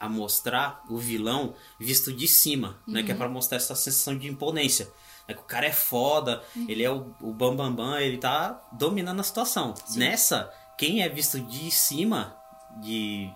a 0.00 0.08
mostrar 0.08 0.82
o 0.88 0.96
vilão 0.96 1.54
visto 1.78 2.10
de 2.10 2.26
cima, 2.26 2.78
né? 2.86 3.02
Que 3.02 3.12
é 3.12 3.14
pra 3.14 3.28
mostrar 3.28 3.58
essa 3.58 3.74
sensação 3.74 4.16
de 4.16 4.26
imponência. 4.26 4.88
É 5.26 5.34
que 5.34 5.40
o 5.40 5.44
cara 5.44 5.66
é 5.66 5.72
foda, 5.72 6.42
ele 6.68 6.82
é 6.82 6.90
o, 6.90 7.14
o 7.20 7.32
bambambam, 7.32 7.74
bam, 7.74 7.90
bam, 7.92 8.00
ele 8.00 8.18
tá 8.18 8.60
dominando 8.72 9.20
a 9.20 9.24
situação. 9.24 9.74
Nessa, 9.94 10.52
quem 10.76 11.02
é 11.02 11.08
visto 11.08 11.40
de 11.40 11.70
cima, 11.70 12.36
de, 12.80 13.30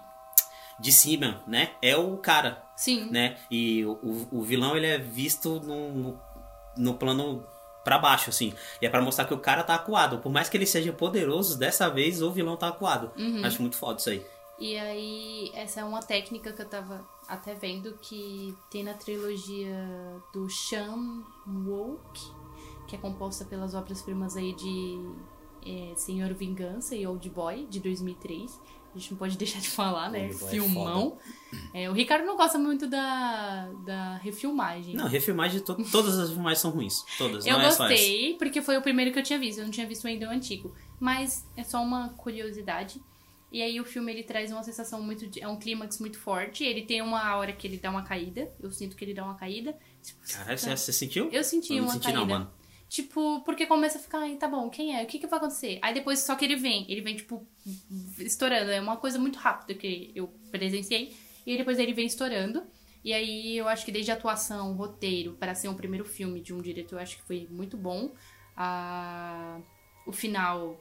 de 0.80 0.92
cima, 0.92 1.42
né? 1.46 1.72
É 1.80 1.96
o 1.96 2.16
cara, 2.16 2.62
Sim. 2.76 3.08
né? 3.10 3.36
E 3.50 3.84
o, 3.84 4.28
o, 4.32 4.42
vilão, 4.42 4.76
ele 4.76 4.86
é 4.86 4.98
visto 4.98 5.60
no, 5.60 5.92
no, 5.92 6.20
no 6.76 6.94
plano 6.94 7.46
pra 7.84 7.98
baixo, 7.98 8.30
assim. 8.30 8.52
E 8.82 8.86
é 8.86 8.90
pra 8.90 9.00
mostrar 9.00 9.26
que 9.26 9.34
o 9.34 9.38
cara 9.38 9.62
tá 9.62 9.74
acuado. 9.74 10.18
Por 10.18 10.32
mais 10.32 10.48
que 10.48 10.56
ele 10.56 10.66
seja 10.66 10.92
poderoso, 10.92 11.56
dessa 11.56 11.88
vez 11.88 12.20
o 12.20 12.32
vilão 12.32 12.56
tá 12.56 12.68
acuado. 12.68 13.12
Acho 13.44 13.62
muito 13.62 13.76
foda 13.76 14.00
isso 14.00 14.10
aí. 14.10 14.26
E 14.58 14.76
aí, 14.78 15.52
essa 15.54 15.80
é 15.80 15.84
uma 15.84 16.02
técnica 16.02 16.52
que 16.52 16.62
eu 16.62 16.68
tava 16.68 17.04
até 17.28 17.54
vendo 17.54 17.98
que 18.00 18.54
tem 18.70 18.84
na 18.84 18.94
trilogia 18.94 19.76
do 20.32 20.48
Shan 20.48 21.24
Wook, 21.46 22.20
que 22.86 22.94
é 22.94 22.98
composta 22.98 23.44
pelas 23.44 23.74
obras-primas 23.74 24.36
aí 24.36 24.54
de 24.54 25.00
é, 25.66 25.94
Senhor 25.96 26.32
Vingança 26.34 26.94
e 26.94 27.06
Old 27.06 27.28
Boy, 27.30 27.66
de 27.66 27.80
2003. 27.80 28.60
A 28.94 28.98
gente 28.98 29.10
não 29.10 29.18
pode 29.18 29.36
deixar 29.38 29.60
de 29.60 29.68
falar, 29.68 30.10
né? 30.10 30.26
É 30.26 30.32
Filmão. 30.32 31.18
É, 31.74 31.90
o 31.90 31.92
Ricardo 31.92 32.24
não 32.24 32.36
gosta 32.36 32.58
muito 32.58 32.86
da, 32.86 33.68
da 33.84 34.16
refilmagem. 34.16 34.94
Não, 34.94 35.06
refilmagem, 35.06 35.60
to 35.60 35.74
todas 35.90 36.18
as 36.18 36.30
filmagens 36.30 36.60
são 36.60 36.70
ruins. 36.70 37.04
Todas, 37.18 37.44
Eu 37.44 37.54
não 37.54 37.62
é 37.62 37.66
gostei, 37.66 38.34
porque 38.38 38.62
foi 38.62 38.76
o 38.76 38.82
primeiro 38.82 39.12
que 39.12 39.18
eu 39.18 39.22
tinha 39.22 39.38
visto. 39.38 39.58
Eu 39.58 39.64
não 39.64 39.72
tinha 39.72 39.86
visto 39.86 40.06
ainda 40.06 40.28
o 40.28 40.30
antigo. 40.30 40.72
Mas 41.00 41.46
é 41.56 41.64
só 41.64 41.82
uma 41.82 42.10
curiosidade. 42.10 43.02
E 43.52 43.62
aí 43.62 43.80
o 43.80 43.84
filme 43.84 44.12
ele 44.12 44.22
traz 44.22 44.50
uma 44.50 44.62
sensação 44.62 45.00
muito. 45.02 45.26
de- 45.28 45.40
É 45.40 45.48
um 45.48 45.56
clímax 45.58 45.98
muito 45.98 46.18
forte. 46.18 46.64
Ele 46.64 46.82
tem 46.82 47.00
uma 47.00 47.36
hora 47.36 47.52
que 47.52 47.66
ele 47.66 47.78
dá 47.78 47.90
uma 47.90 48.02
caída. 48.02 48.52
Eu 48.60 48.70
sinto 48.70 48.96
que 48.96 49.04
ele 49.04 49.14
dá 49.14 49.24
uma 49.24 49.34
caída. 49.36 49.76
Tipo, 50.02 50.20
Caralho, 50.32 50.58
você, 50.58 50.76
você 50.76 50.92
sentiu? 50.92 51.30
Eu 51.30 51.44
senti 51.44 51.72
Eu 51.72 51.78
não 51.78 51.84
uma 51.84 51.92
senti 51.94 52.04
caída. 52.04 52.18
não, 52.20 52.26
mano. 52.26 52.50
Tipo, 52.88 53.40
porque 53.44 53.66
começa 53.66 53.98
a 53.98 54.00
ficar, 54.00 54.18
ai, 54.20 54.36
tá 54.36 54.46
bom, 54.46 54.70
quem 54.70 54.96
é? 54.96 55.02
O 55.02 55.06
que 55.06 55.18
que 55.18 55.26
vai 55.26 55.38
acontecer? 55.38 55.78
Aí 55.82 55.92
depois 55.92 56.20
só 56.20 56.36
que 56.36 56.44
ele 56.44 56.54
vem, 56.56 56.84
ele 56.88 57.00
vem, 57.00 57.16
tipo, 57.16 57.44
estourando. 58.18 58.70
É 58.70 58.80
uma 58.80 58.96
coisa 58.96 59.18
muito 59.18 59.38
rápida 59.38 59.74
que 59.78 60.12
eu 60.14 60.28
presenciei. 60.50 61.16
E 61.46 61.56
depois 61.56 61.78
ele 61.78 61.92
vem 61.92 62.06
estourando. 62.06 62.62
E 63.04 63.12
aí 63.12 63.56
eu 63.56 63.68
acho 63.68 63.84
que 63.84 63.92
desde 63.92 64.10
a 64.10 64.14
atuação, 64.14 64.72
roteiro, 64.74 65.34
para 65.34 65.54
ser 65.54 65.68
um 65.68 65.74
primeiro 65.74 66.04
filme 66.04 66.40
de 66.40 66.52
um 66.52 66.60
diretor, 66.60 66.96
eu 66.96 67.02
acho 67.02 67.16
que 67.16 67.22
foi 67.22 67.46
muito 67.50 67.76
bom. 67.76 68.12
Ah, 68.56 69.60
o 70.06 70.12
final 70.12 70.76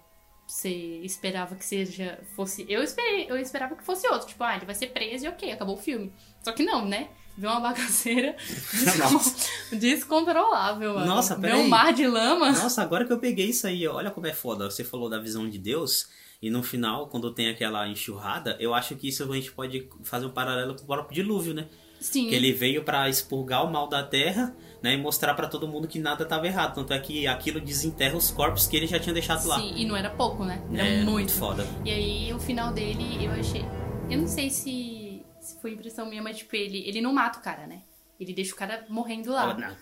você 0.45 0.69
esperava 1.03 1.55
que 1.55 1.65
seja 1.65 2.19
fosse 2.35 2.65
eu 2.69 2.83
esperei 2.83 3.29
eu 3.29 3.37
esperava 3.37 3.75
que 3.75 3.83
fosse 3.83 4.07
outro 4.07 4.27
tipo 4.27 4.43
ah 4.43 4.55
ele 4.55 4.65
vai 4.65 4.75
ser 4.75 4.87
preso 4.87 5.25
e 5.25 5.27
ok 5.27 5.51
acabou 5.51 5.75
o 5.75 5.81
filme 5.81 6.13
só 6.43 6.51
que 6.51 6.63
não 6.63 6.85
né 6.85 7.09
Viu 7.37 7.49
uma 7.49 7.59
bagaceira 7.59 8.33
descon... 8.39 9.19
descontrolável, 9.77 10.93
mano. 10.93 11.05
Nossa, 11.05 11.35
peraí. 11.35 11.59
um 11.59 11.67
mar 11.67 11.91
de 11.91 12.07
lama. 12.07 12.51
Nossa, 12.51 12.81
agora 12.81 13.03
que 13.05 13.11
eu 13.11 13.19
peguei 13.19 13.47
isso 13.47 13.67
aí, 13.67 13.85
olha 13.87 14.09
como 14.09 14.25
é 14.27 14.33
foda. 14.33 14.69
Você 14.69 14.85
falou 14.85 15.09
da 15.09 15.19
visão 15.19 15.49
de 15.49 15.57
Deus. 15.57 16.07
E 16.41 16.49
no 16.49 16.61
final, 16.61 17.07
quando 17.07 17.33
tem 17.33 17.49
aquela 17.49 17.87
enxurrada, 17.87 18.55
eu 18.59 18.73
acho 18.73 18.95
que 18.95 19.07
isso 19.07 19.29
a 19.29 19.35
gente 19.35 19.51
pode 19.51 19.89
fazer 20.03 20.25
um 20.25 20.31
paralelo 20.31 20.75
com 20.75 20.83
o 20.83 20.85
próprio 20.85 21.13
dilúvio, 21.13 21.53
né? 21.53 21.67
Sim. 22.05 22.29
Que 22.29 22.35
ele 22.35 22.51
veio 22.51 22.83
para 22.83 23.09
expurgar 23.09 23.65
o 23.65 23.71
mal 23.71 23.87
da 23.87 24.03
terra, 24.03 24.55
né? 24.81 24.93
E 24.93 24.97
mostrar 24.97 25.33
para 25.33 25.47
todo 25.47 25.67
mundo 25.67 25.87
que 25.87 25.99
nada 25.99 26.23
estava 26.23 26.45
errado. 26.45 26.75
Tanto 26.75 26.93
é 26.93 26.99
que 26.99 27.25
aquilo 27.27 27.59
desenterra 27.59 28.15
os 28.15 28.31
corpos 28.31 28.67
que 28.67 28.77
ele 28.77 28.87
já 28.87 28.99
tinha 28.99 29.13
deixado 29.13 29.41
Sim, 29.41 29.47
lá. 29.47 29.59
Sim, 29.59 29.73
e 29.75 29.85
não 29.85 29.95
era 29.95 30.09
pouco, 30.09 30.43
né? 30.43 30.61
Era 30.73 30.87
é, 30.87 30.95
muito. 30.97 31.11
muito 31.11 31.33
foda. 31.33 31.67
E 31.83 31.91
aí, 31.91 32.33
o 32.33 32.39
final 32.39 32.71
dele, 32.71 33.25
eu 33.25 33.31
achei. 33.31 33.65
Eu 34.09 34.19
não 34.19 34.27
sei 34.27 34.49
se 34.49 35.05
se 35.45 35.61
foi 35.61 35.71
impressão 35.71 36.07
minha, 36.07 36.21
mas 36.21 36.37
tipo, 36.37 36.55
ele, 36.55 36.83
ele 36.87 37.01
não 37.01 37.13
mata 37.13 37.39
o 37.39 37.41
cara, 37.41 37.67
né? 37.67 37.81
Ele 38.19 38.33
deixa 38.33 38.53
o 38.53 38.57
cara 38.57 38.85
morrendo 38.89 39.31
lá. 39.31 39.53
Oh, 39.55 39.59
não. 39.59 39.75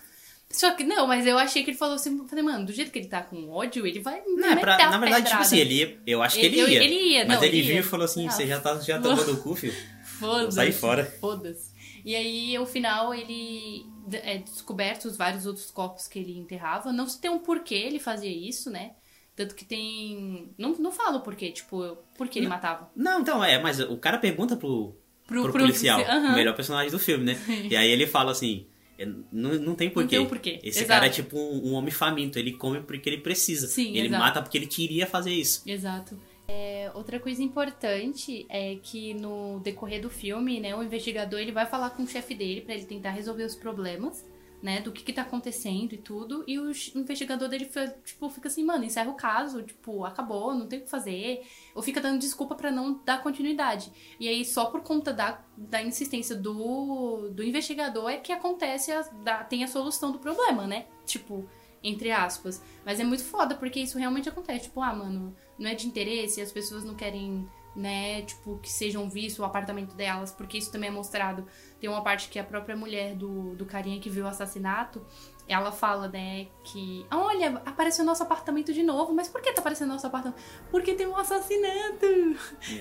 Só 0.50 0.72
que, 0.72 0.84
não, 0.84 1.06
mas 1.06 1.26
eu 1.26 1.36
achei 1.38 1.64
que 1.64 1.70
ele 1.70 1.76
falou 1.76 1.96
assim, 1.96 2.28
falei, 2.28 2.44
mano, 2.44 2.66
do 2.66 2.72
jeito 2.72 2.90
que 2.90 2.98
ele 2.98 3.08
tá 3.08 3.22
com 3.22 3.50
ódio, 3.50 3.86
ele 3.86 4.00
vai. 4.00 4.22
Não, 4.26 4.50
é 4.50 4.56
pra, 4.56 4.76
na 4.76 4.98
verdade, 4.98 5.28
tipo 5.28 5.40
assim, 5.40 5.58
ele 5.58 5.74
ia, 5.74 5.98
eu 6.06 6.22
acho 6.22 6.38
que 6.38 6.46
ele, 6.46 6.60
ele 6.60 6.72
ia. 6.72 6.84
Ele 6.84 6.94
ia, 6.94 7.26
Mas 7.26 7.36
não, 7.36 7.44
ele 7.44 7.58
ele 7.58 7.66
viu 7.66 7.80
e 7.80 7.82
falou 7.82 8.04
assim: 8.04 8.28
Ah, 8.28 8.30
você 8.30 8.46
já 8.46 8.60
tá 8.60 8.78
já 8.80 8.98
tomando 9.00 9.32
o 9.32 9.36
cu, 9.38 9.56
filho. 9.56 9.74
Foda-se. 10.04 10.52
Sai 10.52 10.70
fora. 10.70 11.04
Foda-se. 11.20 11.73
E 12.04 12.14
aí, 12.14 12.58
o 12.58 12.66
final, 12.66 13.14
ele 13.14 13.86
é 14.12 14.38
descoberto 14.38 15.06
os 15.06 15.16
vários 15.16 15.46
outros 15.46 15.70
corpos 15.70 16.06
que 16.06 16.18
ele 16.18 16.36
enterrava. 16.38 16.92
Não 16.92 17.06
se 17.08 17.20
tem 17.20 17.30
um 17.30 17.38
porquê 17.38 17.74
ele 17.74 17.98
fazia 17.98 18.30
isso, 18.30 18.70
né? 18.70 18.92
Tanto 19.34 19.54
que 19.54 19.64
tem. 19.64 20.50
Não, 20.58 20.74
não 20.74 20.92
fala 20.92 21.16
o 21.16 21.20
porquê, 21.22 21.50
tipo, 21.50 21.96
por 22.16 22.28
que 22.28 22.38
ele 22.38 22.46
matava. 22.48 22.90
Não, 22.94 23.20
então, 23.20 23.42
é, 23.42 23.58
mas 23.60 23.80
o 23.80 23.96
cara 23.96 24.18
pergunta 24.18 24.56
pro, 24.56 24.94
Pro- 25.26 25.42
pro, 25.42 25.52
pro- 25.52 25.60
policial, 25.62 26.00
aham. 26.02 26.32
o 26.32 26.34
melhor 26.34 26.54
personagem 26.54 26.90
do 26.90 26.98
filme, 26.98 27.24
né? 27.24 27.38
E 27.70 27.74
aí 27.74 27.90
ele 27.90 28.06
fala 28.06 28.30
assim: 28.32 28.66
é, 28.98 29.06
não, 29.32 29.54
não 29.58 29.74
tem 29.74 29.90
porquê. 29.90 30.10
tem 30.10 30.18
um 30.20 30.26
porquê, 30.26 30.60
Esse 30.62 30.80
exato. 30.80 30.88
cara 30.88 31.06
é 31.06 31.08
tipo 31.08 31.36
um, 31.36 31.70
um 31.70 31.72
homem 31.72 31.90
faminto, 31.90 32.38
ele 32.38 32.52
come 32.52 32.80
porque 32.82 33.08
ele 33.08 33.18
precisa. 33.22 33.66
Sim, 33.66 33.96
ele 33.96 34.06
exato. 34.08 34.22
mata 34.22 34.42
porque 34.42 34.56
ele 34.58 34.66
queria 34.68 35.06
fazer 35.06 35.32
isso. 35.32 35.62
Exato. 35.66 36.16
É, 36.46 36.90
outra 36.94 37.18
coisa 37.18 37.42
importante 37.42 38.46
é 38.50 38.76
que 38.76 39.14
no 39.14 39.60
decorrer 39.60 40.00
do 40.00 40.10
filme, 40.10 40.60
né, 40.60 40.74
o 40.76 40.82
investigador 40.82 41.40
ele 41.40 41.52
vai 41.52 41.64
falar 41.64 41.90
com 41.90 42.02
o 42.02 42.06
chefe 42.06 42.34
dele 42.34 42.60
pra 42.60 42.74
ele 42.74 42.84
tentar 42.84 43.10
resolver 43.10 43.44
os 43.44 43.56
problemas, 43.56 44.26
né, 44.62 44.80
do 44.80 44.92
que 44.92 45.02
que 45.02 45.12
tá 45.12 45.22
acontecendo 45.22 45.92
e 45.92 45.98
tudo, 45.98 46.42
e 46.46 46.58
o 46.58 46.70
investigador 46.94 47.48
dele 47.48 47.66
fica, 47.66 47.88
tipo, 48.04 48.30
fica 48.30 48.48
assim, 48.48 48.64
mano, 48.64 48.84
encerra 48.84 49.10
o 49.10 49.14
caso, 49.14 49.62
tipo, 49.62 50.04
acabou, 50.04 50.54
não 50.54 50.66
tem 50.66 50.78
o 50.78 50.82
que 50.82 50.88
fazer, 50.90 51.46
ou 51.74 51.82
fica 51.82 52.00
dando 52.00 52.18
desculpa 52.18 52.54
pra 52.54 52.70
não 52.70 52.98
dar 53.04 53.22
continuidade. 53.22 53.90
E 54.18 54.28
aí 54.28 54.42
só 54.44 54.66
por 54.66 54.82
conta 54.82 55.12
da, 55.12 55.42
da 55.56 55.82
insistência 55.82 56.34
do, 56.34 57.28
do 57.30 57.42
investigador 57.42 58.10
é 58.10 58.16
que 58.16 58.32
acontece, 58.32 58.90
a, 58.92 59.02
da- 59.22 59.44
tem 59.44 59.64
a 59.64 59.68
solução 59.68 60.12
do 60.12 60.18
problema, 60.18 60.66
né? 60.66 60.86
Tipo, 61.04 61.46
entre 61.84 62.10
aspas. 62.10 62.62
Mas 62.84 62.98
é 62.98 63.04
muito 63.04 63.22
foda, 63.22 63.54
porque 63.54 63.78
isso 63.78 63.98
realmente 63.98 64.28
acontece. 64.28 64.64
Tipo, 64.64 64.80
ah, 64.80 64.94
mano, 64.94 65.36
não 65.58 65.68
é 65.70 65.74
de 65.74 65.86
interesse, 65.86 66.40
as 66.40 66.50
pessoas 66.50 66.82
não 66.82 66.94
querem, 66.94 67.46
né, 67.76 68.22
tipo, 68.22 68.58
que 68.58 68.72
sejam 68.72 69.08
vistos 69.08 69.38
o 69.40 69.44
apartamento 69.44 69.94
delas, 69.94 70.32
porque 70.32 70.56
isso 70.56 70.72
também 70.72 70.88
é 70.88 70.92
mostrado. 70.92 71.46
Tem 71.78 71.88
uma 71.90 72.02
parte 72.02 72.30
que 72.30 72.38
a 72.38 72.44
própria 72.44 72.74
mulher 72.74 73.14
do, 73.14 73.54
do 73.54 73.66
carinha 73.66 74.00
que 74.00 74.08
viu 74.08 74.24
o 74.24 74.28
assassinato, 74.28 75.04
ela 75.46 75.70
fala, 75.70 76.08
né, 76.08 76.46
que, 76.64 77.04
olha, 77.10 77.62
apareceu 77.66 78.02
nosso 78.02 78.22
apartamento 78.22 78.72
de 78.72 78.82
novo, 78.82 79.12
mas 79.12 79.28
por 79.28 79.42
que 79.42 79.52
tá 79.52 79.60
aparecendo 79.60 79.90
nosso 79.90 80.06
apartamento? 80.06 80.40
Porque 80.70 80.94
tem 80.94 81.06
um 81.06 81.16
assassinato! 81.16 82.06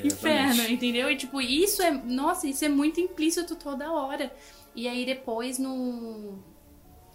Inferno, 0.02 0.64
entendeu? 0.70 1.12
E 1.12 1.18
tipo, 1.18 1.42
isso 1.42 1.82
é, 1.82 1.92
nossa, 1.92 2.48
isso 2.48 2.64
é 2.64 2.70
muito 2.70 3.02
implícito 3.02 3.58
toda 3.58 3.92
hora. 3.92 4.34
E 4.74 4.88
aí 4.88 5.06
depois 5.06 5.60
no 5.60 6.40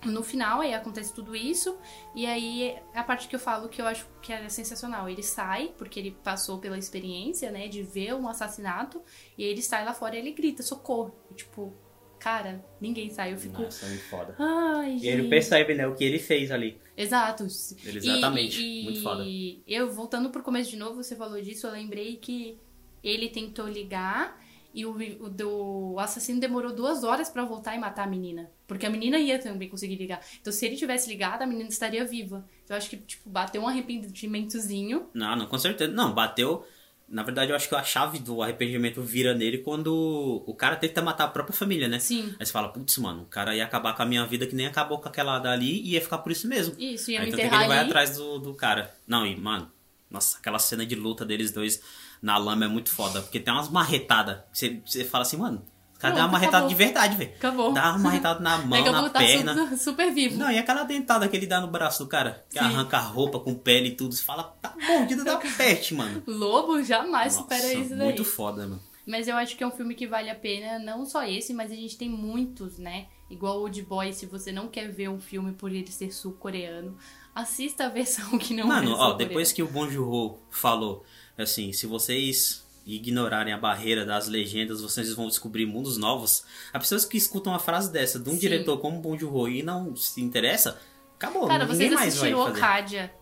no 0.04 0.22
final 0.22 0.60
aí 0.60 0.72
acontece 0.74 1.12
tudo 1.12 1.34
isso 1.34 1.76
e 2.14 2.24
aí 2.24 2.62
é 2.62 2.82
a 2.94 3.02
parte 3.02 3.26
que 3.26 3.34
eu 3.34 3.40
falo 3.40 3.68
que 3.68 3.82
eu 3.82 3.86
acho 3.86 4.06
que 4.22 4.32
é 4.32 4.48
sensacional. 4.48 5.08
Ele 5.08 5.22
sai 5.22 5.72
porque 5.76 5.98
ele 5.98 6.16
passou 6.22 6.58
pela 6.58 6.78
experiência, 6.78 7.50
né, 7.50 7.66
de 7.68 7.82
ver 7.82 8.14
um 8.14 8.28
assassinato 8.28 9.02
e 9.36 9.42
aí 9.44 9.50
ele 9.50 9.62
sai 9.62 9.84
lá 9.84 9.92
fora 9.92 10.14
e 10.14 10.20
ele 10.20 10.32
grita 10.32 10.62
socorro. 10.62 11.12
E, 11.30 11.34
tipo, 11.34 11.74
cara, 12.18 12.64
ninguém 12.80 13.10
sai. 13.10 13.32
Eu 13.32 13.38
fico, 13.38 13.60
Nossa, 13.60 13.86
muito 13.86 14.04
foda. 14.04 14.36
ai, 14.38 14.98
E 15.02 15.08
ele 15.08 15.28
percebe, 15.28 15.74
né, 15.74 15.86
o 15.88 15.94
que 15.96 16.04
ele 16.04 16.18
fez 16.20 16.50
ali. 16.52 16.80
Exato. 16.96 17.44
Ele- 17.84 17.98
exatamente. 17.98 18.60
E, 18.60 18.80
e- 18.80 18.84
Muito 18.84 19.02
foda. 19.02 19.24
E 19.26 19.62
eu, 19.66 19.90
voltando 19.92 20.30
pro 20.30 20.42
começo 20.42 20.70
de 20.70 20.76
novo, 20.76 21.02
você 21.02 21.16
falou 21.16 21.40
disso, 21.42 21.66
eu 21.66 21.72
lembrei 21.72 22.16
que 22.16 22.58
ele 23.02 23.28
tentou 23.28 23.68
ligar 23.68 24.40
e 24.74 24.84
o, 24.86 24.92
o, 24.92 25.28
do- 25.28 25.92
o 25.94 25.98
assassino 26.00 26.38
demorou 26.40 26.72
duas 26.72 27.02
horas 27.04 27.28
pra 27.28 27.44
voltar 27.44 27.74
e 27.74 27.78
matar 27.78 28.04
a 28.04 28.10
menina. 28.10 28.50
Porque 28.68 28.84
a 28.84 28.90
menina 28.90 29.18
ia 29.18 29.38
também 29.38 29.66
conseguir 29.68 29.96
ligar. 29.96 30.20
Então, 30.40 30.52
se 30.52 30.66
ele 30.66 30.76
tivesse 30.76 31.08
ligado, 31.08 31.40
a 31.40 31.46
menina 31.46 31.70
estaria 31.70 32.04
viva. 32.04 32.44
Então, 32.62 32.76
eu 32.76 32.78
acho 32.78 32.90
que, 32.90 32.98
tipo, 32.98 33.28
bateu 33.30 33.62
um 33.62 33.66
arrependimentozinho. 33.66 35.08
Não, 35.14 35.34
não, 35.34 35.46
com 35.46 35.58
certeza. 35.58 35.90
Não, 35.90 36.12
bateu. 36.12 36.64
Na 37.08 37.22
verdade, 37.22 37.50
eu 37.50 37.56
acho 37.56 37.66
que 37.66 37.74
a 37.74 37.82
chave 37.82 38.18
do 38.18 38.42
arrependimento 38.42 39.00
vira 39.00 39.32
nele 39.34 39.58
quando 39.58 40.44
o 40.46 40.54
cara 40.54 40.76
tenta 40.76 41.00
matar 41.00 41.24
a 41.24 41.28
própria 41.28 41.56
família, 41.56 41.88
né? 41.88 41.98
Sim. 41.98 42.34
Aí 42.38 42.44
você 42.44 42.52
fala, 42.52 42.68
putz, 42.68 42.98
mano, 42.98 43.22
o 43.22 43.26
cara 43.26 43.56
ia 43.56 43.64
acabar 43.64 43.96
com 43.96 44.02
a 44.02 44.04
minha 44.04 44.26
vida 44.26 44.46
que 44.46 44.54
nem 44.54 44.66
acabou 44.66 44.98
com 44.98 45.08
aquela 45.08 45.38
dali 45.38 45.80
e 45.80 45.92
ia 45.92 46.02
ficar 46.02 46.18
por 46.18 46.30
isso 46.30 46.46
mesmo. 46.46 46.74
Isso, 46.78 47.10
ia 47.10 47.20
Aí 47.20 47.26
me 47.26 47.32
que 47.32 47.40
enterrar 47.40 47.60
ele 47.60 47.68
vai 47.68 47.78
ali. 47.78 47.88
atrás 47.88 48.16
do, 48.18 48.38
do 48.38 48.52
cara. 48.52 48.94
Não, 49.06 49.26
e, 49.26 49.34
mano, 49.34 49.72
nossa, 50.10 50.36
aquela 50.36 50.58
cena 50.58 50.84
de 50.84 50.94
luta 50.94 51.24
deles 51.24 51.50
dois 51.50 51.80
na 52.20 52.36
lama 52.36 52.66
é 52.66 52.68
muito 52.68 52.90
foda. 52.90 53.22
Porque 53.22 53.40
tem 53.40 53.54
umas 53.54 53.70
marretadas. 53.70 54.40
Você, 54.52 54.82
você 54.84 55.02
fala 55.02 55.22
assim, 55.22 55.38
mano, 55.38 55.64
cara 55.98 56.14
deu 56.14 56.22
uma 56.24 56.30
marretada 56.32 56.66
de 56.68 56.74
verdade, 56.74 57.16
velho. 57.16 57.32
Acabou. 57.36 57.72
Dá 57.72 57.90
uma 57.90 57.98
marretada 57.98 58.40
na 58.40 58.58
mão, 58.64 58.70
Daqui 58.82 58.90
na 58.90 59.10
tá 59.10 59.18
perna. 59.18 59.68
su- 59.76 59.84
super 59.90 60.12
vivo. 60.12 60.38
Não, 60.38 60.50
e 60.50 60.58
aquela 60.58 60.84
dentada 60.84 61.26
que 61.28 61.36
ele 61.36 61.46
dá 61.46 61.60
no 61.60 61.66
braço 61.68 62.04
do 62.04 62.08
cara? 62.08 62.44
Que 62.50 62.58
Sim. 62.58 62.64
arranca 62.64 62.98
a 62.98 63.00
roupa 63.00 63.38
com 63.40 63.54
pele 63.54 63.88
e 63.88 63.94
tudo. 63.96 64.14
Você 64.14 64.22
fala, 64.22 64.44
tá 64.62 64.74
mordido 64.80 65.24
da 65.24 65.36
peste, 65.58 65.94
mano. 65.94 66.22
Lobo 66.26 66.82
jamais 66.82 67.32
supera 67.34 67.62
Nossa, 67.62 67.74
isso 67.74 67.90
daí. 67.96 67.98
muito 68.04 68.24
foda, 68.24 68.62
mano. 68.62 68.80
Mas 69.06 69.26
eu 69.26 69.36
acho 69.36 69.56
que 69.56 69.64
é 69.64 69.66
um 69.66 69.70
filme 69.70 69.94
que 69.94 70.06
vale 70.06 70.28
a 70.28 70.34
pena, 70.34 70.78
não 70.78 71.06
só 71.06 71.24
esse, 71.26 71.54
mas 71.54 71.72
a 71.72 71.74
gente 71.74 71.96
tem 71.96 72.10
muitos, 72.10 72.76
né? 72.78 73.06
Igual 73.30 73.58
Old 73.60 73.80
Boy, 73.82 74.12
se 74.12 74.26
você 74.26 74.52
não 74.52 74.68
quer 74.68 74.88
ver 74.90 75.08
um 75.08 75.18
filme 75.18 75.52
por 75.52 75.70
ele 75.72 75.90
ser 75.90 76.12
sul-coreano, 76.12 76.94
assista 77.34 77.86
a 77.86 77.88
versão 77.88 78.38
que 78.38 78.52
não 78.52 78.64
é 78.64 78.66
Mano, 78.66 78.90
ó, 78.90 78.96
sul-coreana. 78.96 79.16
depois 79.16 79.50
que 79.50 79.62
o 79.62 79.66
Bong 79.66 79.90
Joon-ho 79.90 80.38
falou, 80.50 81.04
assim, 81.38 81.72
se 81.72 81.86
vocês 81.86 82.62
ignorarem 82.96 83.52
a 83.52 83.58
barreira 83.58 84.04
das 84.04 84.28
legendas, 84.28 84.80
vocês 84.80 85.12
vão 85.12 85.28
descobrir 85.28 85.66
mundos 85.66 85.98
novos. 85.98 86.44
As 86.72 86.82
pessoas 86.82 87.04
que 87.04 87.16
escutam 87.18 87.52
uma 87.52 87.58
frase 87.58 87.92
dessa 87.92 88.18
de 88.18 88.28
um 88.30 88.32
Sim. 88.32 88.38
diretor 88.38 88.78
como 88.78 89.00
Bong 89.00 89.18
Joon-ho 89.18 89.48
e 89.48 89.62
não 89.62 89.94
se 89.94 90.22
interessa, 90.22 90.80
acabou, 91.14 91.46
Cara, 91.46 91.66
ninguém 91.66 91.90
vocês 91.90 91.92
mais 91.92 92.16
vai. 92.16 92.34
Okadia. 92.34 93.12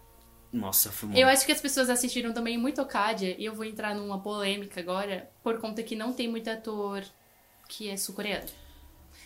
Nossa, 0.53 0.93
foi 0.93 1.11
Eu 1.15 1.27
acho 1.29 1.45
que 1.45 1.53
as 1.53 1.61
pessoas 1.61 1.91
assistiram 1.91 2.33
também 2.33 2.57
muito 2.57 2.81
Okadia, 2.81 3.35
e 3.39 3.45
eu 3.45 3.55
vou 3.55 3.65
entrar 3.65 3.95
numa 3.95 4.21
polêmica 4.21 4.81
agora, 4.81 5.29
por 5.43 5.59
conta 5.59 5.83
que 5.83 5.97
não 5.97 6.13
tem 6.13 6.29
muito 6.29 6.49
ator 6.49 7.03
que 7.69 7.89
é 7.91 7.97
sul-coreano. 7.97 8.47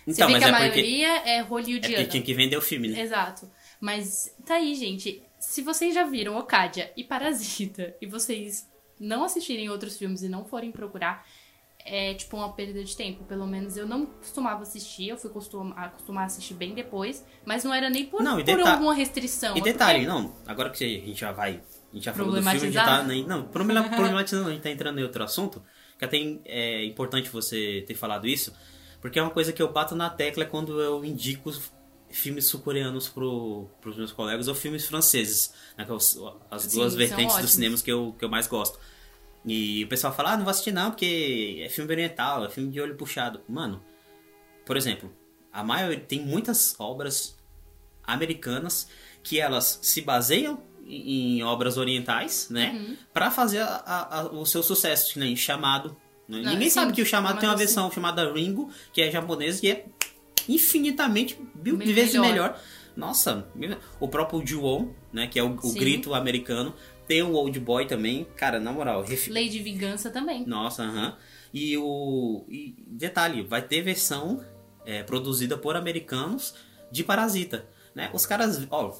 Então, 0.07 0.27
Você 0.27 0.27
vê 0.27 0.33
mas 0.33 0.43
que 0.43 0.45
a 0.45 0.49
é 0.49 0.53
porque, 0.53 0.81
maioria 0.81 1.09
é 1.25 1.37
é 1.37 1.41
hollywoodiana. 1.43 1.97
porque 1.97 2.11
tinha 2.11 2.23
que 2.23 2.35
vender 2.35 2.57
o 2.57 2.63
filme, 2.63 2.89
né? 2.89 3.01
Exato. 3.01 3.51
Mas 3.79 4.35
tá 4.47 4.55
aí, 4.55 4.75
gente. 4.75 5.23
Se 5.39 5.61
vocês 5.63 5.95
já 5.95 6.05
viram 6.05 6.37
Okadia 6.39 6.91
e 6.97 7.05
Parasita 7.05 7.95
e 8.01 8.07
vocês 8.07 8.67
não 9.01 9.25
assistirem 9.25 9.69
outros 9.71 9.97
filmes 9.97 10.23
e 10.23 10.29
não 10.29 10.45
forem 10.45 10.71
procurar, 10.71 11.27
é 11.85 12.13
tipo 12.15 12.37
uma 12.37 12.53
perda 12.53 12.85
de 12.85 12.95
tempo. 12.95 13.25
Pelo 13.25 13.47
menos 13.47 13.77
eu 13.77 13.87
não 13.87 14.05
costumava 14.05 14.63
assistir, 14.63 15.09
eu 15.09 15.17
fui 15.17 15.31
costum- 15.31 15.73
acostumar 15.75 16.25
a 16.25 16.27
assistir 16.27 16.53
bem 16.55 16.75
depois, 16.75 17.25
mas 17.45 17.65
não 17.65 17.73
era 17.73 17.89
nem 17.89 18.05
por, 18.05 18.23
Não, 18.23 18.37
por 18.45 18.61
alguma 18.61 18.95
restrição. 18.95 19.57
E 19.57 19.61
detalhe, 19.63 20.01
porque- 20.05 20.13
não, 20.13 20.35
agora 20.47 20.69
que 20.71 20.85
a 20.85 20.89
gente 21.07 21.19
já 21.19 21.33
vai. 21.33 21.63
A 21.91 21.95
gente 21.97 22.05
já 22.05 22.13
falou 22.13 22.31
do 22.33 22.37
filme, 22.43 22.49
a 22.57 22.59
gente 22.61 22.75
tá. 22.75 23.03
Não, 23.27 23.45
problema- 23.49 23.89
problematizando, 23.89 24.49
a 24.49 24.53
gente 24.53 24.63
tá 24.63 24.71
entrando 24.71 25.01
em 25.01 25.03
outro 25.03 25.25
assunto. 25.25 25.63
Que 25.99 26.05
até 26.05 26.17
é 26.45 26.85
importante 26.85 27.29
você 27.29 27.83
ter 27.87 27.95
falado 27.95 28.27
isso. 28.27 28.55
Porque 29.01 29.19
é 29.19 29.23
uma 29.23 29.31
coisa 29.31 29.53
que 29.53 29.61
eu 29.63 29.73
bato 29.73 29.95
na 29.97 30.09
tecla 30.11 30.45
quando 30.45 30.81
eu 30.81 31.03
indico 31.05 31.51
filmes 32.11 32.47
sul-coreanos 32.47 33.09
pro, 33.09 33.69
pros 33.81 33.97
meus 33.97 34.13
colegas 34.13 34.49
ou 34.49 34.55
filmes 34.55 34.87
franceses. 34.87 35.53
Né, 35.77 35.85
que 35.85 35.91
é 35.91 35.95
os- 35.95 36.19
as 36.51 36.63
Sim, 36.63 36.77
duas 36.79 36.95
vertentes 36.95 37.37
dos 37.39 37.51
cinemas 37.53 37.83
que 37.83 37.91
eu, 37.93 38.15
que 38.19 38.25
eu 38.25 38.29
mais 38.29 38.47
gosto. 38.47 38.79
E 39.45 39.85
o 39.85 39.89
pessoal 39.89 40.13
fala, 40.13 40.33
ah, 40.33 40.37
não 40.37 40.45
vou 40.45 40.51
assistir 40.51 40.73
não, 40.73 40.91
porque 40.91 41.63
é 41.65 41.69
filme 41.69 41.91
oriental, 41.93 42.45
é 42.45 42.51
filme 42.51 42.71
de 42.71 42.81
olho 42.81 42.95
puxado. 42.97 43.41
Mano, 43.49 43.83
por 44.67 44.77
exemplo, 44.77 45.11
a 45.53 45.63
maioria 45.65 45.99
tem 46.01 46.21
muitas 46.21 46.75
obras 46.79 47.37
americanas 48.05 48.89
que 49.23 49.39
elas 49.41 49.79
se 49.83 50.01
baseiam 50.03 50.63
em, 50.87 51.39
em 51.39 51.43
obras 51.43 51.77
orientais, 51.77 52.49
né? 52.51 52.71
Uhum. 52.73 52.97
Pra 53.13 53.31
fazer 53.31 53.61
a- 53.61 54.09
a- 54.11 54.25
o 54.33 54.45
seu 54.45 54.63
sucesso, 54.63 55.13
que 55.13 55.19
nem 55.19 55.37
chamado. 55.37 55.97
né? 56.29 56.43
Não, 56.43 56.53
Ninguém 56.53 56.69
sim, 56.69 56.75
sabe 56.75 56.93
que 56.93 57.03
o 57.03 57.07
chamado 57.07 57.39
tem 57.41 57.49
uma 57.49 57.57
versão 57.57 57.91
chamada 57.91 58.33
Ringo, 58.33 58.71
que 58.93 59.01
é 59.03 59.11
japonesa 59.11 59.65
e 59.67 59.71
é 59.71 59.87
infinitamente 60.49 61.39
mil 61.63 61.77
Bem 61.77 61.93
vezes 61.93 62.13
melhor. 62.15 62.29
melhor. 62.31 62.61
Nossa, 62.97 63.47
o 63.99 64.09
próprio 64.09 64.45
Ju-On, 64.47 64.89
né? 65.13 65.27
Que 65.27 65.39
é 65.39 65.43
o, 65.43 65.57
o 65.63 65.73
grito 65.73 66.13
americano. 66.15 66.75
Tem 67.07 67.23
o 67.23 67.33
Old 67.33 67.59
Boy 67.61 67.87
também. 67.87 68.27
Cara, 68.37 68.61
na 68.61 68.73
moral, 68.73 69.05
Lei 69.29 69.49
de 69.49 69.59
Vingança 69.61 70.11
também. 70.11 70.45
nossa, 70.47 70.83
aham. 70.85 71.17
E 71.53 71.77
o. 71.79 72.45
E 72.49 72.75
detalhe, 72.87 73.43
vai 73.43 73.63
ter 73.63 73.83
versão 73.83 74.45
é, 74.85 75.03
produzida 75.03 75.57
por 75.57 75.77
americanos 75.77 76.55
de 76.91 77.03
Parasita. 77.03 77.67
Né? 77.95 78.11
Os 78.13 78.27
caras. 78.27 78.67
Ó, 78.71 78.95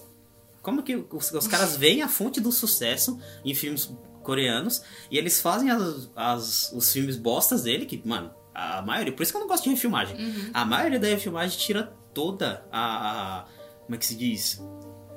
como 0.63 0.83
que 0.83 0.97
os, 0.97 1.33
os 1.33 1.47
caras 1.47 1.77
veem 1.77 2.03
a 2.03 2.09
fonte 2.09 2.41
do 2.41 2.51
sucesso 2.53 3.19
em 3.45 3.55
filmes 3.55 3.93
coreanos 4.23 4.83
e 5.11 5.17
eles 5.17 5.41
fazem 5.41 5.71
as, 5.71 6.11
as- 6.15 6.73
os 6.75 6.93
filmes 6.93 7.17
bostas 7.17 7.63
dele, 7.63 7.87
que, 7.87 8.01
mano, 8.07 8.31
a 8.55 8.83
maioria. 8.83 9.13
Por 9.13 9.23
isso 9.23 9.33
que 9.33 9.37
eu 9.37 9.41
não 9.41 9.49
gosto 9.49 9.65
de 9.65 9.71
refilmagem. 9.71 10.17
A 10.55 10.65
maioria 10.65 10.99
da 10.99 11.09
refilmagem 11.09 11.59
tira 11.59 11.93
toda 12.15 12.65
a. 12.73 13.41
a- 13.41 13.45
como 13.85 13.95
é 13.97 13.99
que 13.99 14.07
se 14.07 14.15
diz? 14.17 14.63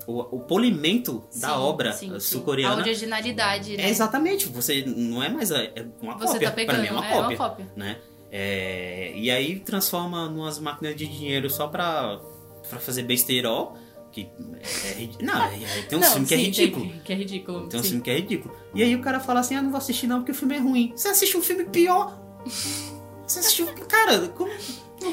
O, 0.05 0.19
o 0.35 0.39
polimento 0.41 1.23
da 1.39 1.49
Sim, 1.49 1.53
obra 1.53 1.93
sim, 1.93 2.09
sim. 2.11 2.19
sul-coreana. 2.19 2.75
A 2.75 2.79
originalidade, 2.79 3.77
né? 3.77 3.83
É 3.83 3.89
exatamente, 3.89 4.47
você 4.47 4.83
não 4.85 5.23
é 5.23 5.29
mais 5.29 5.51
a- 5.51 5.63
é 5.63 5.85
uma 6.01 6.17
Você 6.17 6.33
cópia. 6.33 6.49
tá 6.49 6.55
pegando, 6.55 6.75
pra 6.75 6.81
mim 6.83 6.87
é 6.89 6.91
uma 6.91 7.05
é 7.05 7.13
uma 7.13 7.21
cópia. 7.21 7.37
cópia. 7.37 7.71
Né? 7.75 7.97
É, 8.29 9.13
e 9.15 9.29
aí 9.31 9.59
transforma 9.59 10.27
numas 10.27 10.59
máquinas 10.59 10.95
de 10.95 11.07
dinheiro 11.07 11.49
só 11.49 11.67
pra, 11.67 12.19
pra 12.69 12.79
fazer 12.79 13.03
besteirol. 13.03 13.77
Que 14.11 14.27
é, 14.61 15.03
é 15.03 15.09
Não, 15.23 15.41
é- 15.45 15.55
é- 15.63 15.81
tem 15.83 15.97
um 15.97 16.01
Não, 16.01 16.09
filme 16.11 16.27
que 16.27 16.33
é 16.33 16.37
sim, 16.37 16.43
ridículo. 16.43 16.85
tem- 16.89 16.99
Que 16.99 17.13
é 17.13 17.15
ridículo. 17.15 17.67
Tem 17.69 17.79
um 17.79 17.83
sim. 17.83 17.89
filme 17.89 18.03
que 18.03 18.09
é 18.11 18.15
ridículo. 18.15 18.55
E 18.75 18.83
aí 18.83 18.95
o 18.95 19.01
cara 19.01 19.19
fala 19.19 19.39
assim: 19.39 19.55
ah, 19.55 19.61
não 19.61 19.69
vou 19.71 19.77
assistir 19.77 20.05
não 20.07 20.17
porque 20.19 20.31
o 20.33 20.35
filme 20.35 20.55
é 20.55 20.59
ruim. 20.59 20.91
Você 20.95 21.07
assiste 21.07 21.37
um 21.37 21.41
filme 21.41 21.63
pior. 21.65 22.19
Você 23.33 23.39
assistiu. 23.39 23.67
Cara, 23.87 24.27
como. 24.29 24.51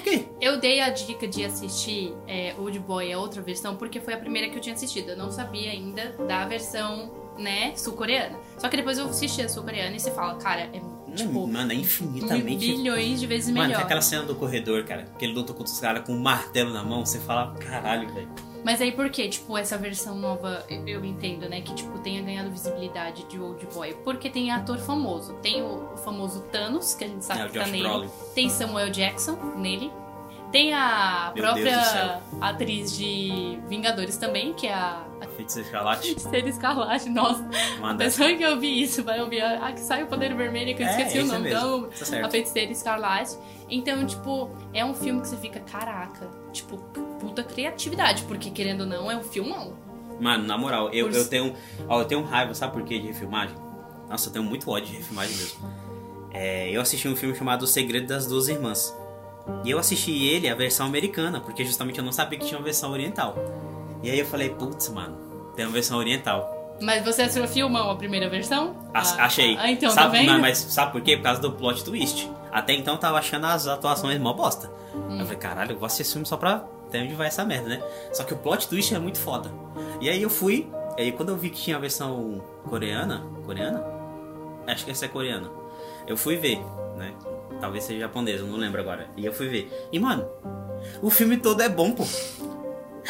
Quê? 0.05 0.27
Eu 0.41 0.61
dei 0.61 0.81
a 0.81 0.91
dica 0.91 1.27
de 1.27 1.43
assistir 1.45 2.15
é, 2.29 2.55
Old 2.59 2.79
Boy, 2.79 3.13
a 3.13 3.19
outra 3.19 3.41
versão, 3.41 3.77
porque 3.77 3.99
foi 3.99 4.13
a 4.15 4.19
primeira 4.19 4.49
que 4.51 4.57
eu 4.57 4.61
tinha 4.61 4.75
assistido. 4.75 5.11
Eu 5.11 5.17
não 5.17 5.31
sabia 5.31 5.71
ainda 5.71 6.15
da 6.29 6.45
versão, 6.45 7.11
né, 7.39 7.73
sul-coreana. 7.75 8.39
Só 8.59 8.69
que 8.69 8.77
depois 8.77 8.99
eu 8.99 9.07
assisti 9.07 9.43
a 9.43 9.49
sul-coreana 9.49 9.97
e 9.97 9.99
você 9.99 10.11
fala, 10.11 10.35
cara, 10.37 10.71
é 10.73 10.81
tipo 11.17 11.47
Mano, 11.47 11.73
é 11.73 11.75
infinitamente. 11.75 12.59
bilhões 12.59 13.19
de 13.19 13.27
vezes 13.27 13.49
Mano, 13.49 13.61
tem 13.61 13.69
melhor. 13.69 13.83
aquela 13.83 14.03
cena 14.03 14.23
do 14.25 14.35
corredor, 14.37 14.85
cara, 14.85 15.09
que 15.19 15.25
ele 15.25 15.33
luta 15.33 15.53
contra 15.53 15.73
os 15.73 15.81
caras 15.81 16.05
com 16.05 16.13
um 16.13 16.21
martelo 16.21 16.73
na 16.73 16.85
mão, 16.85 17.05
você 17.05 17.19
fala, 17.19 17.55
caralho, 17.55 18.13
velho. 18.15 18.29
Mas 18.65 18.81
aí 18.81 18.93
por 18.93 19.09
que, 19.11 19.29
tipo, 19.29 19.57
essa 19.57 19.79
versão 19.79 20.15
nova, 20.17 20.65
eu- 20.69 20.87
eu 20.87 21.05
entendo, 21.05 21.49
né, 21.49 21.61
que, 21.61 21.75
tipo, 21.75 21.99
tenha 21.99 22.21
ganhado 22.23 22.51
visibilidade 22.51 23.25
de 23.25 23.39
Old 23.41 23.67
Boy? 23.75 23.95
Porque 24.05 24.29
tem 24.29 24.51
ator 24.51 24.79
famoso. 24.79 25.35
Tem 25.43 25.63
o, 25.63 25.97
famoso 26.05 26.41
Thanos, 26.53 26.95
que 26.95 27.05
a 27.05 27.09
gente 27.09 27.25
sabe 27.25 27.41
É, 27.41 27.49
que 27.49 27.59
tá 27.59 27.67
nele. 27.67 27.83
Brolin. 27.89 28.11
Tem 28.35 28.49
Samuel 28.51 28.91
Jackson 28.91 29.37
nele. 29.57 29.91
Tem 30.53 30.75
a 30.75 31.31
Meu 31.33 31.45
própria 31.45 32.21
atriz 32.41 32.97
de 32.97 33.57
Vingadores 33.69 34.17
também, 34.17 34.53
que 34.53 34.67
é 34.67 34.73
a 34.75 35.05
a 35.21 35.27
Feiticeiro 35.27 35.67
Escarlate. 35.69 36.03
Feiticeira 36.07 36.49
Escarlate. 36.49 37.09
Nossa, 37.11 37.49
Uma 37.79 37.93
a 37.93 37.95
pessoa 37.95 38.33
que 38.35 38.45
ouvir 38.45 38.83
isso 38.83 39.05
vai 39.05 39.21
ouvir 39.21 39.43
a, 39.43 39.67
a 39.69 39.73
que 39.73 39.81
sai 39.81 40.03
o 40.03 40.07
poder 40.09 40.35
vermelho, 40.35 40.75
que 40.75 40.83
eu 40.83 40.87
É, 40.87 40.91
esqueci 40.91 41.19
o 41.21 41.27
nome. 41.27 41.51
Então, 41.51 41.83
Tá 41.89 42.27
a 42.27 42.31
Feiticeira 42.31 42.73
Escarlate. 42.73 43.37
Então, 43.69 44.05
tipo, 44.05 44.51
é 44.73 44.85
um 44.85 44.93
filme 44.95 45.21
que 45.21 45.29
você 45.29 45.37
fica, 45.37 45.61
caraca, 45.61 46.27
tipo, 46.53 46.77
puta 47.21 47.43
criatividade, 47.43 48.23
porque 48.25 48.51
querendo 48.51 48.83
ou 48.83 48.87
não, 48.87 49.11
é 49.11 49.17
um 49.17 49.23
filmão. 49.23 49.75
Mano, 50.21 50.45
na 50.45 50.57
moral, 50.59 50.91
eu, 50.93 51.09
Por- 51.09 51.17
eu 51.17 51.29
tenho. 51.29 51.55
Ó, 51.89 52.01
eu 52.01 52.05
tenho 52.05 52.23
raiva, 52.23 52.53
sabe 52.55 52.73
por 52.75 52.83
quê 52.83 52.99
de 52.99 53.07
refilmagem? 53.07 53.57
Nossa, 54.09 54.29
eu 54.29 54.33
tenho 54.33 54.45
muito 54.45 54.71
ódio 54.71 54.87
de 54.91 54.97
refilmagem 54.97 55.37
mesmo. 55.37 55.61
É, 56.33 56.71
eu 56.71 56.81
assisti 56.81 57.09
um 57.09 57.17
filme 57.17 57.35
chamado 57.35 57.63
O 57.63 57.67
Segredo 57.67 58.07
das 58.07 58.27
Duas 58.27 58.49
Irmãs. 58.49 58.95
E 59.65 59.71
eu 59.71 59.79
assisti 59.79 60.13
ele, 60.27 60.49
a 60.49 60.55
versão 60.55 60.87
americana, 60.87 61.41
porque 61.41 61.65
justamente 61.65 61.99
eu 61.99 62.05
não 62.05 62.13
sabia 62.13 62.39
que 62.39 62.45
tinha 62.47 62.59
uma 62.59 62.65
versão 62.65 62.93
oriental. 62.93 63.35
E 64.03 64.11
aí 64.11 64.19
eu 64.19 64.27
falei, 64.27 64.51
putz, 64.51 64.89
mano, 64.91 65.17
tem 65.57 65.65
uma 65.65 65.73
versão 65.73 65.99
oriental. 65.99 66.77
Mas 66.81 67.05
você 67.05 67.23
assistiu 67.23 67.45
o 67.45 67.49
filmão, 67.49 67.91
a 67.91 67.97
primeira 67.97 68.29
versão? 68.29 68.75
As- 68.95 69.19
Ah, 69.19 69.25
achei. 69.25 69.57
Ah, 69.59 69.71
então, 69.71 69.91
sabe, 69.91 70.07
tá 70.07 70.19
vendo? 70.19 70.33
Não, 70.33 70.41
mas 70.41 70.59
sabe 70.59 70.93
por 70.93 71.01
quê? 71.03 71.17
Por 71.17 71.25
causa 71.25 71.41
do 71.41 71.53
plot 71.53 71.85
twist. 71.85 72.31
Até 72.53 72.73
então 72.75 72.95
eu 72.95 73.01
tava 73.01 73.19
achando 73.19 73.47
as 73.47 73.67
atuações 73.67 74.19
mó 74.19 74.33
bosta. 74.33 74.71
Hum. 74.95 75.19
Eu 75.19 75.25
falei, 75.25 75.39
caralho, 75.39 75.73
eu 75.73 75.79
vou 75.79 75.87
assistir 75.87 76.03
esse 76.03 76.13
filme 76.13 76.27
só 76.27 76.37
pra 76.37 76.65
ter 76.91 77.03
onde 77.03 77.15
vai 77.15 77.29
essa 77.29 77.45
merda, 77.45 77.69
né? 77.69 77.83
Só 78.13 78.25
que 78.25 78.35
o 78.35 78.37
plot 78.37 78.69
twist 78.69 78.95
é 78.95 78.99
muito 78.99 79.19
foda. 79.19 79.51
E 80.01 80.09
aí 80.09 80.21
eu 80.21 80.31
fui, 80.31 80.69
e 80.97 81.03
aí 81.03 81.13
quando 81.13 81.29
eu 81.31 81.37
vi 81.37 81.51
que 81.51 81.61
tinha 81.61 81.77
a 81.77 81.81
versão 81.81 82.43
coreana, 82.69 83.25
coreana? 83.45 83.85
Acho 84.67 84.85
que 84.85 84.91
essa 84.91 85.05
é 85.05 85.09
coreana. 85.09 85.51
Eu 86.07 86.17
fui 86.17 86.37
ver, 86.37 86.59
né? 86.97 87.15
Talvez 87.61 87.85
seja 87.85 88.01
japonesa, 88.01 88.45
eu 88.45 88.49
não 88.49 88.57
lembro 88.57 88.81
agora. 88.81 89.09
E 89.17 89.25
eu 89.25 89.33
fui 89.33 89.49
ver. 89.49 89.89
E 89.93 89.99
mano, 89.99 90.27
o 91.03 91.11
filme 91.11 91.37
todo 91.37 91.61
é 91.63 91.69
bom, 91.69 91.93
pô. 91.93 92.05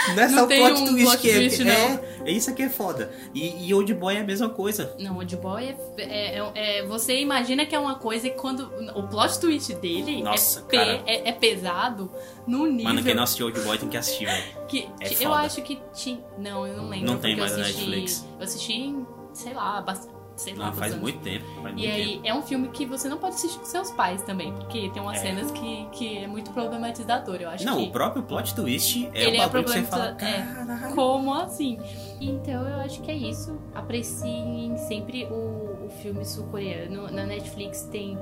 Não 0.08 0.22
é 0.22 0.28
só 0.28 0.44
o 0.44 0.46
plot 0.48 0.80
um 0.80 0.86
twist 0.86 1.04
plot 1.04 1.18
que 1.18 1.30
é, 1.30 1.34
twist, 1.34 1.64
não. 1.64 1.72
é. 1.72 2.04
É 2.26 2.30
isso 2.32 2.50
aqui 2.50 2.62
é 2.62 2.68
foda. 2.68 3.12
E, 3.34 3.66
e 3.68 3.74
Old 3.74 3.92
Boy 3.94 4.16
é 4.16 4.20
a 4.20 4.24
mesma 4.24 4.48
coisa. 4.48 4.94
Não, 4.98 5.16
Old 5.16 5.36
Boy 5.36 5.64
é, 5.64 5.76
é, 5.98 6.38
é- 6.38 6.52
é- 6.78 6.86
Você 6.86 7.18
imagina 7.20 7.66
que 7.66 7.74
é 7.74 7.78
uma 7.78 7.96
coisa 7.96 8.26
e 8.26 8.30
quando. 8.30 8.70
O 8.94 9.02
plot 9.08 9.38
twist 9.40 9.74
dele 9.74 10.22
Nossa, 10.22 10.60
é, 10.60 10.62
pe- 10.62 10.76
cara. 10.76 11.02
é, 11.06 11.28
é 11.28 11.32
pesado 11.32 12.10
no 12.46 12.66
nível. 12.66 12.84
Mano, 12.84 13.02
quem 13.02 13.14
não 13.14 13.22
assistiu 13.24 13.46
Old 13.46 13.60
Boy 13.60 13.78
tem 13.78 13.88
que 13.88 13.96
assistir, 13.96 14.24
velho. 14.26 14.44
que, 14.68 14.88
é 15.00 15.08
que- 15.08 15.24
eu 15.24 15.32
acho 15.34 15.60
que 15.62 15.78
tinha. 15.94 16.20
Não, 16.38 16.66
eu 16.66 16.76
não 16.76 16.88
lembro. 16.88 17.06
Não 17.06 17.18
tem 17.18 17.36
mais 17.36 17.56
na 17.56 17.62
assisti, 17.62 17.80
Netflix. 17.80 18.26
Eu 18.38 18.44
assisti 18.44 18.72
em, 18.72 19.06
sei 19.32 19.52
lá, 19.54 19.80
bastante. 19.82 20.19
Sei 20.40 20.54
lá, 20.54 20.66
Não, 20.66 20.72
faz 20.72 20.92
anos. 20.92 21.02
muito 21.02 21.20
tempo. 21.20 21.44
Faz 21.62 21.74
E 21.76 21.78
muito 21.78 21.90
aí, 21.90 22.06
tempo. 22.14 22.20
é 22.26 22.34
um 22.34 22.40
filme 22.42 22.68
que 22.68 22.86
você 22.86 23.08
não 23.10 23.18
pode 23.18 23.34
assistir 23.34 23.58
com 23.58 23.64
seus 23.66 23.90
pais 23.90 24.22
também, 24.22 24.52
porque 24.54 24.88
tem 24.88 25.02
umas 25.02 25.18
É. 25.18 25.20
cenas 25.20 25.50
que, 25.50 25.86
que 25.92 26.16
é 26.18 26.26
muito 26.26 26.50
problematizador. 26.52 27.36
Eu 27.36 27.50
acho 27.50 27.64
Não, 27.66 27.76
que. 27.76 27.88
o 27.88 27.90
próprio 27.92 28.22
plot 28.22 28.54
twist 28.54 29.06
é 29.12 29.22
Ele 29.24 29.36
o 29.38 29.42
é 29.42 29.44
bagulho 29.44 29.64
que 29.64 29.70
você 29.70 29.82
fala, 29.82 30.16
é. 30.20 30.92
Como 30.94 31.34
assim? 31.34 31.78
Então 32.20 32.66
eu 32.66 32.80
acho 32.80 33.02
que 33.02 33.10
é 33.10 33.14
isso. 33.14 33.58
Apreciem 33.74 34.76
sempre 34.78 35.24
o, 35.26 35.86
o 35.86 35.90
filme 36.00 36.24
sul-coreano. 36.24 37.10
Na 37.10 37.24
Netflix 37.26 37.82
tem 37.82 38.16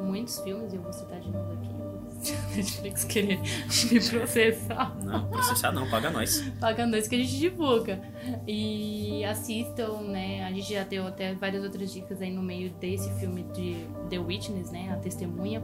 muitos 0.00 0.40
filmes, 0.40 0.72
eu 0.72 0.80
vou 0.80 0.92
citar 0.92 1.20
de 1.20 1.30
novo 1.30 1.52
aqui. 1.52 1.67
Se 2.20 2.34
a 2.34 2.56
Netflix 2.56 3.04
querer 3.04 3.38
me 3.40 4.00
processar, 4.10 4.96
Não, 5.04 5.28
processar 5.28 5.72
não, 5.72 5.88
paga 5.88 6.10
nós. 6.10 6.40
pagando 6.60 6.96
isso 6.96 7.08
que 7.08 7.14
a 7.14 7.18
gente 7.18 7.38
divulga. 7.38 8.00
E 8.46 9.24
assistam, 9.24 10.00
né? 10.02 10.44
A 10.44 10.52
gente 10.52 10.72
já 10.72 10.82
deu 10.84 11.06
até 11.06 11.34
várias 11.34 11.62
outras 11.62 11.92
dicas 11.92 12.20
aí 12.20 12.30
no 12.32 12.42
meio 12.42 12.70
desse 12.80 13.08
filme 13.20 13.44
de 13.54 13.86
The 14.10 14.18
Witness, 14.18 14.70
né? 14.70 14.90
A 14.92 14.96
Testemunha. 14.96 15.62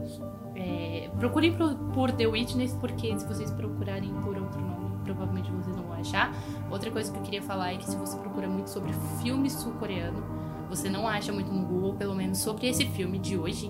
É, 0.55 1.09
procurem 1.19 1.53
por, 1.55 1.75
por 1.93 2.11
The 2.11 2.27
Witness, 2.27 2.73
porque 2.79 3.17
se 3.19 3.25
vocês 3.27 3.51
procurarem 3.51 4.13
por 4.23 4.37
outro 4.37 4.61
nome, 4.61 4.97
provavelmente 5.03 5.51
vocês 5.51 5.75
não 5.75 5.83
vão 5.83 5.93
achar. 5.99 6.33
Outra 6.71 6.89
coisa 6.89 7.11
que 7.11 7.17
eu 7.17 7.23
queria 7.23 7.41
falar 7.41 7.73
é 7.73 7.77
que 7.77 7.89
se 7.89 7.95
você 7.97 8.17
procura 8.17 8.47
muito 8.47 8.69
sobre 8.69 8.93
filme 9.21 9.49
sul-coreano, 9.49 10.23
você 10.69 10.89
não 10.89 11.07
acha 11.07 11.31
muito 11.33 11.51
no 11.51 11.65
Google, 11.65 11.93
pelo 11.95 12.15
menos 12.15 12.37
sobre 12.39 12.67
esse 12.67 12.85
filme 12.87 13.19
de 13.19 13.37
hoje. 13.37 13.69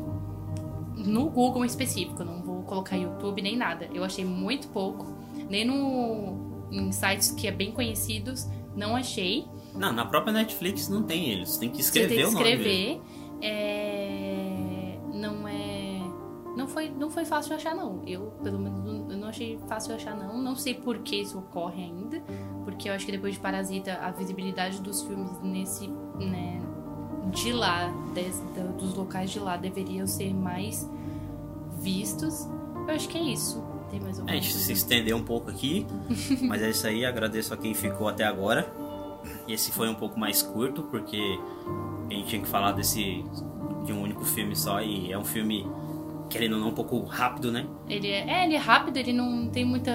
No 0.95 1.29
Google 1.29 1.63
em 1.63 1.67
específico, 1.67 2.23
não 2.23 2.39
colocar 2.65 2.95
YouTube 2.97 3.41
nem 3.41 3.55
nada. 3.55 3.87
Eu 3.93 4.03
achei 4.03 4.25
muito 4.25 4.67
pouco. 4.69 5.07
Nem 5.49 5.65
no, 5.65 6.67
em 6.71 6.91
sites 6.91 7.31
que 7.31 7.47
é 7.47 7.51
bem 7.51 7.71
conhecidos, 7.71 8.47
não 8.75 8.95
achei. 8.95 9.45
Não, 9.73 9.91
na 9.93 10.05
própria 10.05 10.33
Netflix 10.33 10.87
não 10.89 11.03
tem 11.03 11.29
eles. 11.29 11.57
Tem 11.57 11.69
que 11.69 11.81
escrever 11.81 12.07
tem 12.09 12.17
que 12.17 12.23
o 12.23 12.31
nome 12.31 12.43
mesmo. 12.45 12.61
escrever. 12.63 13.01
É, 13.41 14.97
Não 15.13 15.47
é. 15.47 16.01
Não 16.57 16.67
foi, 16.69 16.89
não 16.89 17.09
foi 17.09 17.25
fácil 17.25 17.49
de 17.49 17.55
achar, 17.57 17.75
não. 17.75 18.01
Eu, 18.07 18.31
pelo 18.41 18.57
menos, 18.57 18.81
não- 18.83 19.11
eu 19.11 19.17
não 19.17 19.27
achei 19.27 19.59
fácil 19.67 19.89
de 19.89 20.01
achar, 20.01 20.15
não. 20.15 20.41
Não 20.41 20.55
sei 20.55 20.73
por 20.73 20.99
que 20.99 21.17
isso 21.17 21.37
ocorre 21.37 21.83
ainda. 21.83 22.21
Porque 22.63 22.87
eu 22.89 22.93
acho 22.93 23.05
que 23.05 23.11
depois 23.11 23.33
de 23.33 23.39
Parasita, 23.41 23.93
a 24.01 24.09
visibilidade 24.11 24.81
dos 24.81 25.01
filmes 25.03 25.31
nesse. 25.43 25.87
Né, 25.87 26.61
de 27.31 27.51
lá, 27.51 27.91
des- 28.13 28.41
dos 28.77 28.93
locais 28.95 29.29
de 29.31 29.39
lá, 29.39 29.57
deveriam 29.57 30.07
ser 30.07 30.33
mais 30.33 30.89
vistos. 31.81 32.47
Eu 32.87 32.93
acho 32.95 33.07
que 33.09 33.17
é 33.17 33.21
isso. 33.21 33.63
Tem 33.89 33.99
mais 33.99 34.17
A 34.17 34.21
alguma 34.21 34.35
gente 34.39 34.53
se 34.53 34.73
estendeu 34.73 35.17
um 35.17 35.23
pouco 35.23 35.49
aqui, 35.49 35.85
mas 36.41 36.61
é 36.61 36.69
isso 36.69 36.85
aí. 36.87 37.05
Agradeço 37.05 37.53
a 37.53 37.57
quem 37.57 37.73
ficou 37.73 38.07
até 38.07 38.23
agora. 38.25 38.67
Esse 39.47 39.71
foi 39.71 39.89
um 39.89 39.95
pouco 39.95 40.19
mais 40.19 40.41
curto, 40.41 40.83
porque 40.83 41.39
a 42.09 42.13
gente 42.13 42.27
tinha 42.27 42.41
que 42.41 42.47
falar 42.47 42.71
desse 42.73 43.23
de 43.85 43.93
um 43.93 44.01
único 44.01 44.23
filme 44.25 44.55
só 44.55 44.81
e 44.81 45.11
é 45.11 45.17
um 45.17 45.23
filme 45.25 45.65
querendo 46.29 46.53
ou 46.53 46.59
não 46.59 46.69
um 46.69 46.73
pouco 46.73 46.99
rápido, 47.03 47.51
né? 47.51 47.67
Ele 47.87 48.07
é, 48.07 48.27
é, 48.41 48.45
ele 48.45 48.55
é 48.55 48.57
rápido, 48.57 48.97
ele 48.97 49.13
não 49.13 49.47
tem 49.47 49.63
muita 49.63 49.91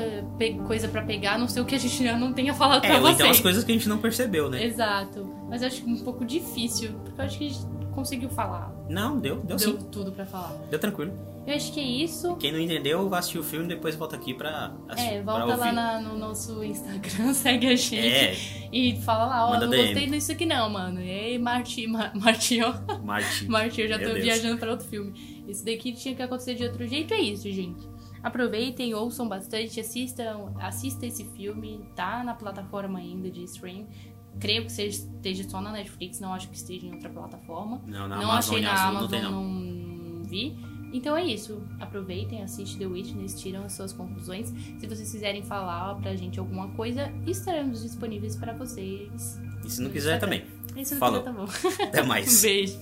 coisa 0.66 0.87
pra 0.87 1.03
pegar, 1.03 1.35
a 1.35 1.38
não 1.38 1.48
sei 1.48 1.61
o 1.61 1.64
que 1.64 1.74
a 1.74 1.79
gente 1.79 2.05
já 2.05 2.16
não 2.16 2.33
tenha 2.33 2.55
falado 2.55 2.85
É, 2.85 2.88
pra 2.88 3.00
vocês. 3.00 3.14
então 3.16 3.31
as 3.31 3.40
coisas 3.40 3.64
que 3.64 3.72
a 3.72 3.74
gente 3.74 3.88
não 3.88 3.98
percebeu, 3.98 4.48
né? 4.48 4.64
Exato. 4.64 5.29
Mas 5.48 5.62
eu 5.62 5.68
acho 5.68 5.85
um 5.85 5.96
pouco 5.98 6.24
difícil, 6.24 6.92
porque 7.05 7.20
eu 7.20 7.24
acho 7.24 7.38
que 7.38 7.46
a 7.46 7.48
gente 7.48 7.66
conseguiu 7.92 8.29
falar. 8.31 8.72
Não, 8.88 9.18
deu, 9.18 9.37
deu 9.38 9.57
Deu 9.57 9.59
sim. 9.59 9.79
tudo 9.90 10.12
pra 10.12 10.24
falar. 10.24 10.53
Deu 10.70 10.79
tranquilo. 10.79 11.12
Eu 11.51 11.57
acho 11.57 11.73
que 11.73 11.81
é 11.81 11.83
isso. 11.83 12.37
Quem 12.37 12.53
não 12.53 12.61
entendeu, 12.61 13.09
vai 13.09 13.19
assistir 13.19 13.39
o 13.39 13.43
filme 13.43 13.67
depois 13.67 13.97
volta 13.97 14.17
aqui 14.17 14.33
pra 14.35 14.73
assistir. 14.89 15.15
É, 15.15 15.23
volta 15.23 15.57
lá 15.57 15.73
na, 15.73 16.01
no 16.01 16.17
nosso 16.17 16.63
Instagram, 16.63 17.33
segue 17.35 17.67
a 17.67 17.77
gente 17.77 17.99
É. 17.99 18.35
e 18.73 18.97
fala 19.03 19.27
lá, 19.27 19.47
ó, 19.47 19.51
Manda 19.51 19.65
não 19.67 19.71
DM. 19.73 19.85
gostei 19.87 20.07
disso 20.11 20.33
aqui 20.33 20.47
não, 20.47 20.71
mano. 20.71 21.01
Ei, 21.01 21.39
Marti, 21.39 21.87
Ma- 21.87 22.13
Marti, 22.15 22.61
ó. 22.63 22.73
Martin. 23.03 23.47
Marti, 23.51 23.81
eu 23.81 23.89
já 23.89 23.99
Meu 23.99 24.07
tô 24.09 24.13
Deus. 24.15 24.25
viajando 24.25 24.59
pra 24.59 24.71
outro 24.71 24.87
filme. 24.87 25.45
Isso 25.49 25.65
daqui 25.65 25.93
tinha 25.93 26.15
que 26.15 26.23
acontecer 26.23 26.55
de 26.55 26.65
outro 26.65 26.87
jeito, 26.87 27.13
é 27.15 27.21
isso, 27.21 27.51
gente. 27.51 27.89
Aproveitem, 28.23 28.95
ouçam 28.95 29.27
bastante, 29.29 29.81
assistam, 29.81 30.53
assista 30.61 31.07
esse 31.07 31.25
filme, 31.25 31.81
tá 31.97 32.23
na 32.23 32.35
plataforma 32.35 32.99
ainda 32.99 33.31
de 33.31 33.43
stream. 33.45 33.87
Creio 34.39 34.65
que 34.67 34.71
esteja 34.83 35.49
só 35.49 35.61
na 35.61 35.73
Netflix, 35.73 36.21
não 36.21 36.33
acho 36.33 36.49
que 36.49 36.57
esteja 36.57 36.87
em 36.87 36.93
outra 36.93 37.09
plataforma. 37.11 37.81
Não, 37.87 38.07
na 38.07 38.17
não 38.17 38.31
Amazon 38.31 38.55
achei 38.55 38.59
e 38.59 38.63
na 38.63 38.73
Amazon, 38.89 39.01
não 39.03 39.09
tem 39.09 39.23
não. 39.23 39.45
não 39.45 40.23
vi. 40.23 40.57
Então 40.92 41.16
é 41.16 41.24
isso. 41.24 41.62
Aproveitem, 41.79 42.42
assistem 42.42 42.79
The 42.79 42.87
Witness, 42.92 43.40
tiram 43.40 43.64
as 43.64 43.72
suas 43.72 43.92
conclusões. 43.92 44.53
Se 44.79 44.87
vocês 44.87 45.11
quiserem 45.12 45.42
falar 45.42 45.94
pra 45.96 46.14
gente 46.16 46.38
alguma 46.38 46.68
coisa, 46.70 47.12
estaremos 47.26 47.83
disponíveis 47.83 48.37
pra 48.37 48.53
vocês. 48.53 49.40
E 49.64 49.70
se 49.70 49.81
não 49.83 49.90
quiser 49.90 50.14
Instagram. 50.14 50.18
também. 50.40 50.44
E 50.76 50.85
se 50.85 50.94
não 50.94 50.98
Falou. 51.00 51.22
quiser, 51.22 51.33
tá 51.33 51.76
bom. 51.79 51.85
Até 51.85 52.03
mais. 52.03 52.38
Um 52.38 52.42
beijo. 52.42 52.79